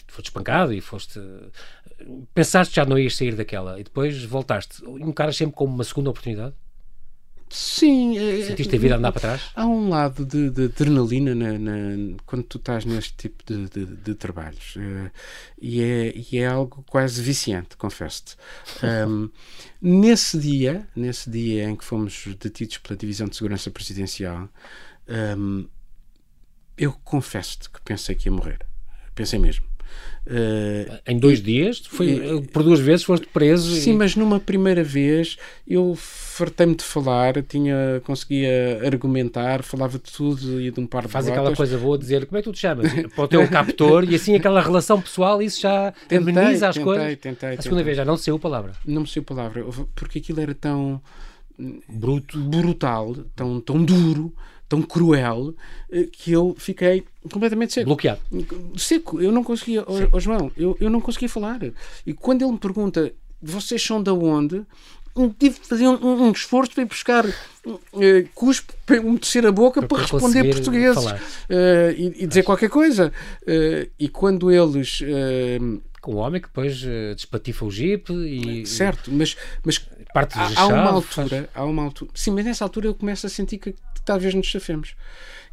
foste 0.09 0.27
espancado 0.27 0.75
e 0.75 0.83
foste 0.83 1.19
pensaste 2.35 2.73
que 2.73 2.77
já 2.77 2.87
não 2.87 2.99
ias 2.99 3.17
sair 3.17 3.35
daquela 3.35 3.79
e 3.81 3.85
depois 3.85 4.23
voltaste. 4.25 4.85
Encaras 5.01 5.37
sempre 5.37 5.55
como 5.55 5.75
uma 5.75 5.85
segunda 5.85 6.11
oportunidade? 6.11 6.55
Sim. 7.53 8.17
É, 8.17 8.47
Sentiste 8.47 8.75
a 8.75 8.79
vida 8.79 8.97
andar 8.97 9.13
para 9.13 9.21
trás? 9.21 9.43
Há 9.55 9.67
um 9.67 9.91
lado 9.91 10.25
de, 10.25 10.49
de 10.49 10.65
adrenalina 10.65 11.35
na, 11.35 11.59
na, 11.59 12.17
quando 12.25 12.45
tu 12.45 12.57
estás 12.57 12.87
neste 12.87 13.15
tipo 13.15 13.45
de, 13.45 13.69
de, 13.69 13.85
de 13.85 14.15
trabalhos 14.15 14.75
uh, 14.77 15.11
e, 15.61 15.83
é, 15.83 16.15
e 16.17 16.39
é 16.39 16.47
algo 16.47 16.83
quase 16.89 17.21
viciante, 17.21 17.77
confesso-te. 17.77 18.37
Um, 18.83 19.31
nesse 19.81 20.39
dia, 20.39 20.89
nesse 20.97 21.31
dia 21.31 21.69
em 21.69 21.77
que 21.77 21.85
fomos 21.85 22.27
detidos 22.41 22.79
pela 22.79 22.97
Divisão 22.97 23.29
de 23.29 23.37
Segurança 23.37 23.71
Presidencial, 23.71 24.49
um, 25.37 25.69
eu 26.77 26.93
confesso-te 27.05 27.71
que 27.71 27.81
pensei 27.83 28.15
que 28.15 28.29
ia 28.29 28.33
morrer. 28.33 28.67
Pensei 29.15 29.39
mesmo. 29.39 29.67
Uh, 30.25 31.01
em 31.05 31.19
dois 31.19 31.43
dias? 31.43 31.83
Foi, 31.85 32.11
e, 32.11 32.43
por 32.43 32.63
duas 32.63 32.79
vezes 32.79 33.05
foste 33.05 33.27
preso? 33.27 33.75
Sim, 33.75 33.91
e... 33.91 33.95
mas 33.95 34.15
numa 34.15 34.39
primeira 34.39 34.85
vez 34.85 35.37
eu 35.67 35.97
fartei-me 35.97 36.77
de 36.77 36.85
falar, 36.85 37.43
tinha, 37.43 38.01
conseguia 38.05 38.81
argumentar, 38.85 39.65
falava 39.65 39.99
de 39.99 40.13
tudo 40.13 40.61
e 40.61 40.71
de 40.71 40.79
um 40.79 40.87
par 40.87 41.03
de 41.03 41.09
Faz 41.09 41.27
aquela 41.27 41.55
coisa 41.57 41.77
boa 41.77 41.99
de 41.99 42.05
dizer 42.05 42.27
como 42.27 42.39
é 42.39 42.43
que 42.43 42.49
tu 42.49 42.53
te 42.53 42.61
chamas? 42.61 42.93
Para 43.17 43.25
o 43.25 43.29
teu 43.29 43.49
captor 43.49 44.05
e 44.09 44.15
assim 44.15 44.37
aquela 44.37 44.63
relação 44.63 45.01
pessoal, 45.01 45.43
isso 45.43 45.61
já 45.61 45.93
tentei, 46.07 46.19
ameniza 46.19 46.69
as 46.69 46.77
tentei, 46.77 46.85
coisas. 46.85 47.07
Tentei, 47.09 47.33
tentei, 47.33 47.59
a 47.59 47.63
segunda 47.63 47.83
vez 47.83 47.97
já 47.97 48.05
não 48.05 48.17
saiu 48.17 48.39
palavra. 48.39 48.73
Não 48.87 49.03
me 49.03 49.09
saiu 49.09 49.25
palavra, 49.25 49.65
porque 49.97 50.21
aquilo 50.21 50.41
era 50.41 50.55
tão 50.55 51.03
bruto, 51.89 52.39
brutal, 52.39 53.17
tão, 53.35 53.61
tão 53.61 53.85
duro 53.85 54.33
tão 54.73 54.81
cruel 54.81 55.55
eh, 55.91 56.09
que 56.11 56.33
eu 56.33 56.57
fiquei 56.59 57.05
completamente 57.31 57.75
seco. 57.75 57.85
Bloqueado. 57.85 58.21
Seco. 58.75 59.21
Eu 59.21 59.31
não 59.31 59.45
conseguia, 59.45 59.85
oh, 59.87 60.09
oh, 60.13 60.19
João, 60.19 60.51
eu, 60.57 60.75
eu 60.81 60.89
não 60.89 60.99
conseguia 60.99 61.29
falar. 61.29 61.61
E 62.07 62.15
quando 62.15 62.41
ele 62.41 62.53
me 62.53 62.59
pergunta, 62.59 63.13
vocês 63.43 63.83
são 63.83 64.03
da 64.03 64.15
onde? 64.15 64.65
tive 65.39 65.61
de 65.61 65.69
fazer 65.69 65.87
um, 65.87 66.23
um, 66.23 66.33
esforço 66.33 66.73
para 66.73 66.85
ir 66.85 66.87
buscar 66.87 67.27
uh, 67.27 67.83
cuspo, 68.35 68.73
para 68.87 68.99
umedecer 68.99 69.45
a 69.45 69.53
boca 69.53 69.83
para, 69.83 69.89
para 69.89 70.11
responder 70.11 70.55
portugueses 70.55 71.05
uh, 71.05 71.17
e, 71.95 72.23
e, 72.25 72.27
dizer 72.27 72.43
qualquer 72.45 72.71
coisa. 72.71 73.13
Uh, 73.43 73.91
e 73.99 74.09
quando 74.09 74.51
eles. 74.51 75.01
Com 75.01 75.83
o 76.11 76.17
homem 76.17 76.41
que 76.41 76.49
depois 76.49 76.83
despatifa 77.15 77.65
o 77.65 77.71
jeep 77.71 78.13
e. 78.13 78.67
Certo, 78.67 79.11
mas, 79.11 79.37
mas 79.65 79.79
parte 80.13 80.39
há, 80.39 80.61
há 80.61 80.67
uma 80.67 80.91
altura, 80.91 81.29
faz... 81.29 81.49
há 81.55 81.65
uma 81.65 81.83
altura. 81.85 82.11
Sim, 82.15 82.33
mas 82.33 82.45
nessa 82.45 82.65
altura 82.65 82.87
eu 82.87 82.95
começo 82.95 83.27
a 83.27 83.31
sentir 83.31 83.59
que 83.59 83.75
talvez 84.05 84.35
nos 84.35 84.51
safemos. 84.51 84.95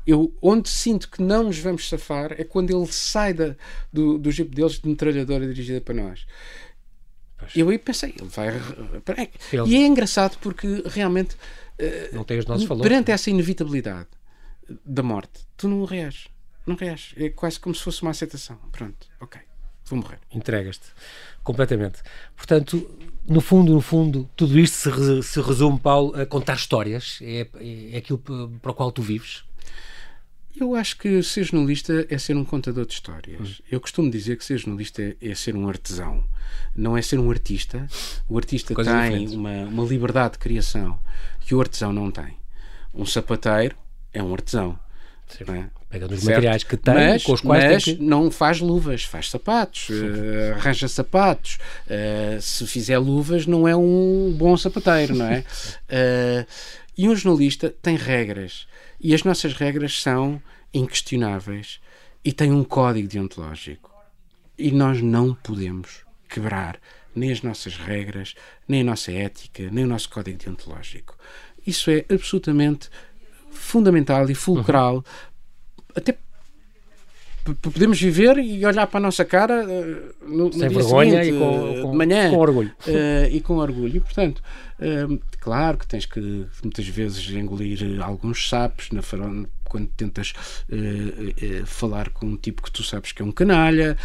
Eu, 0.08 0.34
onde 0.42 0.70
sinto 0.70 1.10
que 1.10 1.22
não 1.22 1.44
nos 1.44 1.60
vamos 1.60 1.88
safar 1.88 2.34
é 2.34 2.44
quando 2.44 2.76
ele 2.76 2.88
sai 2.92 3.34
da, 3.34 3.56
do, 3.92 4.18
do 4.18 4.32
jeep 4.32 4.56
deles 4.56 4.80
de 4.80 4.90
metralhadora 4.90 5.46
dirigida 5.46 5.82
para 5.82 5.94
nós. 5.94 6.26
Pois. 7.38 7.56
Eu 7.56 7.70
aí 7.70 7.78
pensei, 7.78 8.16
ele 8.18 8.30
vai. 8.30 8.48
Ele... 8.50 9.70
E 9.70 9.76
é 9.76 9.86
engraçado 9.86 10.38
porque 10.40 10.84
realmente. 10.88 11.36
Eh, 11.78 12.10
não 12.12 12.24
tem 12.24 12.40
os 12.40 12.46
nossos 12.46 12.66
valores. 12.66 12.90
Perante 12.90 13.12
essa 13.12 13.30
inevitabilidade 13.30 14.08
da 14.86 15.04
morte, 15.04 15.48
tu 15.56 15.68
não 15.68 15.84
reages. 15.86 16.28
Não 16.66 16.76
reages. 16.76 17.14
É 17.18 17.30
quase 17.30 17.60
como 17.60 17.74
se 17.74 17.84
fosse 17.84 18.02
uma 18.02 18.12
aceitação. 18.12 18.58
Pronto, 18.72 19.08
ok, 19.20 19.40
vou 19.90 20.00
morrer. 20.00 20.20
Entregas-te 20.32 20.88
completamente. 21.44 22.00
Portanto, 22.36 22.90
no 23.28 23.42
fundo, 23.42 23.74
no 23.74 23.82
fundo, 23.82 24.30
tudo 24.36 24.60
isto 24.60 24.76
se, 24.76 25.24
se 25.24 25.42
resume, 25.42 25.80
Paulo, 25.80 26.20
a 26.20 26.26
contar 26.26 26.56
histórias. 26.56 27.20
É, 27.22 27.48
é 27.94 27.98
aquilo 27.98 28.20
para 28.20 28.72
o 28.72 28.74
qual 28.74 28.92
tu 28.92 29.02
vives? 29.02 29.44
Eu 30.56 30.76
acho 30.76 30.98
que 30.98 31.24
ser 31.24 31.44
jornalista 31.44 32.06
é 32.10 32.18
ser 32.18 32.36
um 32.36 32.44
contador 32.44 32.86
de 32.86 32.94
histórias. 32.94 33.60
Hum. 33.60 33.64
Eu 33.72 33.80
costumo 33.80 34.12
dizer 34.12 34.36
que 34.38 34.44
ser 34.44 34.58
jornalista 34.58 35.02
é, 35.02 35.16
é, 35.22 35.36
ser 35.36 35.56
um 35.56 35.70
artesão, 35.70 36.24
não 36.76 36.98
é 36.98 37.02
ser 37.02 37.20
um 37.20 37.32
artista. 37.32 37.88
O 38.28 38.38
artista 38.38 38.74
Coisa 38.74 38.92
tem 38.92 39.30
uma, 39.30 39.64
uma 39.66 39.86
liberdade 39.86 40.34
de 40.34 40.40
criação 40.40 41.00
que 41.40 41.56
o 41.56 41.62
artesão 41.62 41.94
não 41.94 42.12
tem. 42.12 42.38
Um 42.94 43.06
sapateiro 43.06 43.76
é 44.12 44.22
um 44.22 44.34
artesão. 44.34 44.78
É? 45.48 45.79
Pega 45.90 46.08
nos 46.08 46.20
certo? 46.20 46.36
materiais 46.36 46.64
que 46.64 46.78
tem, 46.78 46.94
mas, 46.94 47.24
com 47.24 47.34
os 47.34 47.42
quais 47.42 47.64
mas 47.64 47.84
tem 47.84 47.96
que... 47.96 48.04
não 48.04 48.30
faz 48.30 48.60
luvas, 48.60 49.04
faz 49.04 49.30
sapatos, 49.30 49.90
uh, 49.90 50.54
arranja 50.56 50.88
sapatos. 50.88 51.58
Uh, 51.88 52.40
se 52.40 52.68
fizer 52.68 53.00
luvas, 53.00 53.48
não 53.48 53.68
é 53.68 53.76
um 53.76 54.32
bom 54.38 54.56
sapateiro, 54.56 55.16
não 55.16 55.26
é? 55.26 55.44
Uh, 55.90 56.46
e 56.96 57.10
um 57.10 57.16
jornalista 57.16 57.74
tem 57.82 57.96
regras. 57.96 58.68
E 59.00 59.16
as 59.16 59.24
nossas 59.24 59.54
regras 59.54 60.02
são 60.02 60.40
inquestionáveis 60.74 61.80
e 62.24 62.32
têm 62.32 62.52
um 62.52 62.64
código 62.64 63.08
deontológico. 63.08 63.90
E 64.58 64.72
nós 64.72 65.02
não 65.02 65.34
podemos 65.34 66.04
quebrar 66.28 66.78
nem 67.16 67.32
as 67.32 67.42
nossas 67.42 67.76
regras, 67.76 68.36
nem 68.68 68.82
a 68.82 68.84
nossa 68.84 69.12
ética, 69.12 69.70
nem 69.72 69.84
o 69.84 69.88
nosso 69.88 70.10
código 70.10 70.38
deontológico. 70.38 71.18
Isso 71.66 71.90
é 71.90 72.06
absolutamente 72.14 72.90
fundamental 73.52 74.30
e 74.30 74.36
fulcral, 74.36 74.96
uhum. 74.96 75.04
Até 76.00 76.16
podemos 77.62 78.00
viver 78.00 78.38
e 78.38 78.66
olhar 78.66 78.88
para 78.88 79.00
a 79.00 79.02
nossa 79.02 79.26
cara 79.26 79.66
uh, 79.66 80.28
no, 80.28 80.52
Sem 80.52 80.70
no 80.70 80.76
vergonha 80.76 81.24
seguinte, 81.24 81.36
e 81.36 81.40
com, 81.40 81.82
com, 81.82 81.92
de 81.92 81.98
manhã 81.98 82.30
com 82.30 82.38
orgulho. 82.38 82.72
Uh, 82.88 83.30
e 83.32 83.42
com 83.42 83.58
orgulho. 83.58 83.98
E, 83.98 84.00
portanto, 84.00 84.42
uh, 84.80 85.20
claro 85.40 85.78
que 85.78 85.88
tens 85.88 86.06
que 86.06 86.46
muitas 86.64 86.88
vezes 86.88 87.30
engolir 87.30 88.02
alguns 88.02 88.50
sapos 88.50 88.90
na 88.92 89.02
quando 89.66 89.88
tentas 89.90 90.34
falar 91.68 92.10
com 92.10 92.26
um 92.26 92.36
tipo 92.36 92.64
que 92.64 92.72
tu 92.72 92.82
sabes 92.82 93.12
que 93.12 93.22
é 93.22 93.26
um 93.26 93.32
canalha, 93.32 93.96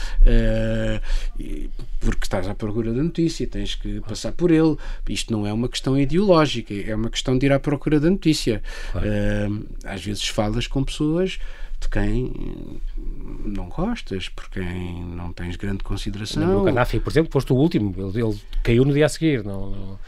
porque 2.01 2.25
estás 2.25 2.47
à 2.47 2.55
procura 2.55 2.93
da 2.93 3.03
notícia, 3.03 3.47
tens 3.47 3.75
que 3.75 3.99
passar 4.03 4.33
por 4.33 4.51
ele. 4.51 4.77
Isto 5.09 5.33
não 5.33 5.47
é 5.47 5.53
uma 5.55 5.67
questão 5.67 5.99
ideológica, 5.99 6.75
é 6.75 6.95
uma 6.95 7.09
questão 7.09 7.39
de 7.39 7.47
ir 7.47 7.53
à 7.53 7.59
procura 7.59 7.99
da 7.99 8.11
notícia. 8.11 8.63
Claro. 8.93 9.09
às 9.85 10.05
vezes 10.05 10.29
falas 10.29 10.67
com 10.67 10.85
pessoas 10.85 11.39
de 11.85 11.89
quem 11.89 12.81
não 13.45 13.69
gostas, 13.69 14.29
por 14.29 14.49
quem 14.49 15.05
não 15.05 15.33
tens 15.33 15.57
grande 15.57 15.85
consideração. 15.85 16.63
O 16.63 16.65
Gaddafi, 16.65 16.99
por 17.01 17.11
exemplo, 17.11 17.31
foste 17.31 17.53
o 17.53 17.57
último, 17.57 17.95
ele, 17.97 18.21
ele 18.21 18.41
caiu 18.63 18.85
no 18.85 18.93
dia 18.93 19.07
a 19.07 19.09
seguir. 19.09 19.45
Não, 19.45 19.71
não 19.71 19.99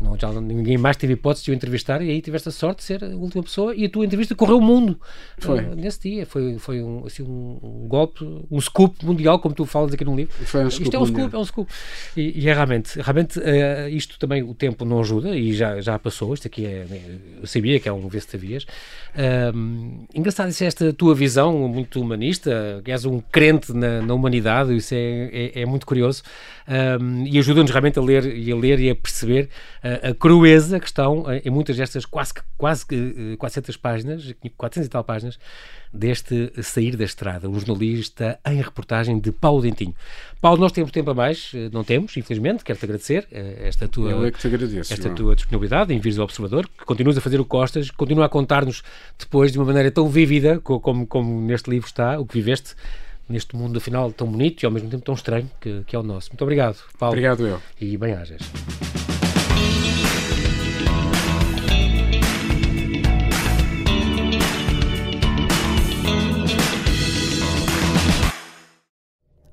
não, 0.00 0.16
já, 0.18 0.30
ninguém 0.40 0.76
mais 0.76 0.96
teve 0.96 1.14
hipótese 1.14 1.46
de 1.46 1.50
o 1.50 1.54
entrevistar 1.54 2.02
e 2.02 2.10
aí 2.10 2.20
tiveste 2.20 2.48
a 2.48 2.52
sorte 2.52 2.78
de 2.78 2.84
ser 2.84 3.02
a 3.02 3.08
última 3.08 3.42
pessoa 3.42 3.74
e 3.74 3.86
a 3.86 3.88
tua 3.88 4.04
entrevista 4.04 4.34
correu 4.34 4.58
o 4.58 4.60
mundo 4.60 5.00
foi. 5.38 5.60
Uh, 5.60 5.74
nesse 5.74 6.00
dia. 6.00 6.26
Foi, 6.26 6.58
foi 6.58 6.82
um, 6.82 7.06
assim, 7.06 7.22
um, 7.22 7.86
golpe, 7.88 8.24
um 8.50 8.60
scoop 8.60 9.04
mundial, 9.04 9.38
como 9.38 9.54
tu 9.54 9.64
falas 9.64 9.94
aqui 9.94 10.04
no 10.04 10.14
livro. 10.14 10.34
Foi 10.44 10.64
um 10.64 10.70
scoop 10.70 10.84
isto 10.84 10.96
é 10.96 10.98
um 10.98 11.06
scoop, 11.06 11.34
é 11.34 11.38
um 11.38 11.44
scoop. 11.44 11.72
E, 12.16 12.44
e 12.44 12.48
é 12.48 12.52
realmente, 12.52 13.00
realmente 13.00 13.38
uh, 13.38 13.88
isto 13.88 14.18
também 14.18 14.42
o 14.42 14.54
tempo 14.54 14.84
não 14.84 15.00
ajuda 15.00 15.34
e 15.34 15.54
já, 15.54 15.80
já 15.80 15.98
passou. 15.98 16.34
Isto 16.34 16.46
aqui 16.46 16.66
é, 16.66 16.86
eu 17.40 17.46
sabia 17.46 17.80
que 17.80 17.88
é 17.88 17.92
um 17.92 18.06
vê-se-te-vias. 18.06 18.64
Uh, 19.14 20.06
engraçado, 20.14 20.50
isso 20.50 20.62
é 20.62 20.66
esta 20.66 20.92
tua 20.92 21.14
visão 21.14 21.68
muito 21.68 22.00
humanista, 22.00 22.82
és 22.84 23.04
um 23.06 23.20
crente 23.20 23.72
na, 23.72 24.02
na 24.02 24.12
humanidade, 24.12 24.76
isso 24.76 24.94
é, 24.94 25.30
é, 25.32 25.62
é 25.62 25.66
muito 25.66 25.86
curioso 25.86 26.22
e 27.26 27.38
ajuda-nos 27.38 27.70
realmente 27.70 27.98
a 27.98 28.02
ler 28.02 28.36
e 28.36 28.50
a 28.50 28.56
ler 28.56 28.80
e 28.80 28.90
a 28.90 28.94
perceber 28.94 29.48
a, 29.86 30.08
a 30.08 30.14
crueza 30.14 30.80
que 30.80 30.86
estão 30.86 31.24
em 31.44 31.50
muitas 31.50 31.76
destas 31.76 32.04
quase, 32.04 32.32
quase 32.56 32.84
400 33.38 33.74
eh, 33.74 33.78
páginas, 33.80 34.34
400 34.56 34.86
e 34.86 34.90
tal 34.90 35.04
páginas, 35.04 35.38
deste 35.92 36.52
Sair 36.62 36.96
da 36.96 37.04
Estrada, 37.04 37.48
um 37.48 37.58
jornalista 37.58 38.38
em 38.46 38.60
reportagem 38.60 39.18
de 39.18 39.30
Paulo 39.30 39.62
Dentinho. 39.62 39.94
Paulo, 40.40 40.60
nós 40.60 40.72
temos 40.72 40.90
tempo 40.90 41.10
a 41.10 41.14
mais, 41.14 41.52
eh, 41.54 41.70
não 41.72 41.84
temos, 41.84 42.16
infelizmente, 42.16 42.64
quero-te 42.64 42.84
agradecer 42.84 43.26
eh, 43.30 43.68
esta 43.68 43.86
tua, 43.86 44.10
Eu 44.10 44.26
é 44.26 44.30
que 44.30 44.38
te 44.38 44.46
agradeço, 44.46 44.92
esta 44.92 45.10
tua 45.10 45.36
disponibilidade 45.36 45.94
em 45.94 45.98
vires 45.98 46.18
ao 46.18 46.24
Observador, 46.24 46.68
que 46.68 46.84
continuas 46.84 47.16
a 47.16 47.20
fazer 47.20 47.40
o 47.40 47.44
Costas, 47.44 47.90
continua 47.90 48.26
a 48.26 48.28
contar-nos 48.28 48.82
depois 49.18 49.52
de 49.52 49.58
uma 49.58 49.66
maneira 49.66 49.90
tão 49.90 50.08
vívida 50.08 50.58
como, 50.60 50.80
como, 50.80 51.06
como 51.06 51.40
neste 51.42 51.70
livro 51.70 51.86
está, 51.86 52.18
o 52.18 52.26
que 52.26 52.34
viveste 52.34 52.74
neste 53.28 53.56
mundo, 53.56 53.78
afinal, 53.78 54.12
tão 54.12 54.26
bonito 54.26 54.62
e 54.62 54.66
ao 54.66 54.72
mesmo 54.72 54.88
tempo 54.88 55.04
tão 55.04 55.14
estranho 55.14 55.50
que, 55.60 55.82
que 55.86 55.96
é 55.96 55.98
o 55.98 56.02
nosso. 56.02 56.30
Muito 56.30 56.42
obrigado, 56.42 56.78
Paulo. 56.98 57.12
Obrigado, 57.12 57.46
eu. 57.46 57.60
E 57.80 57.96
bem-ajas. 57.96 59.05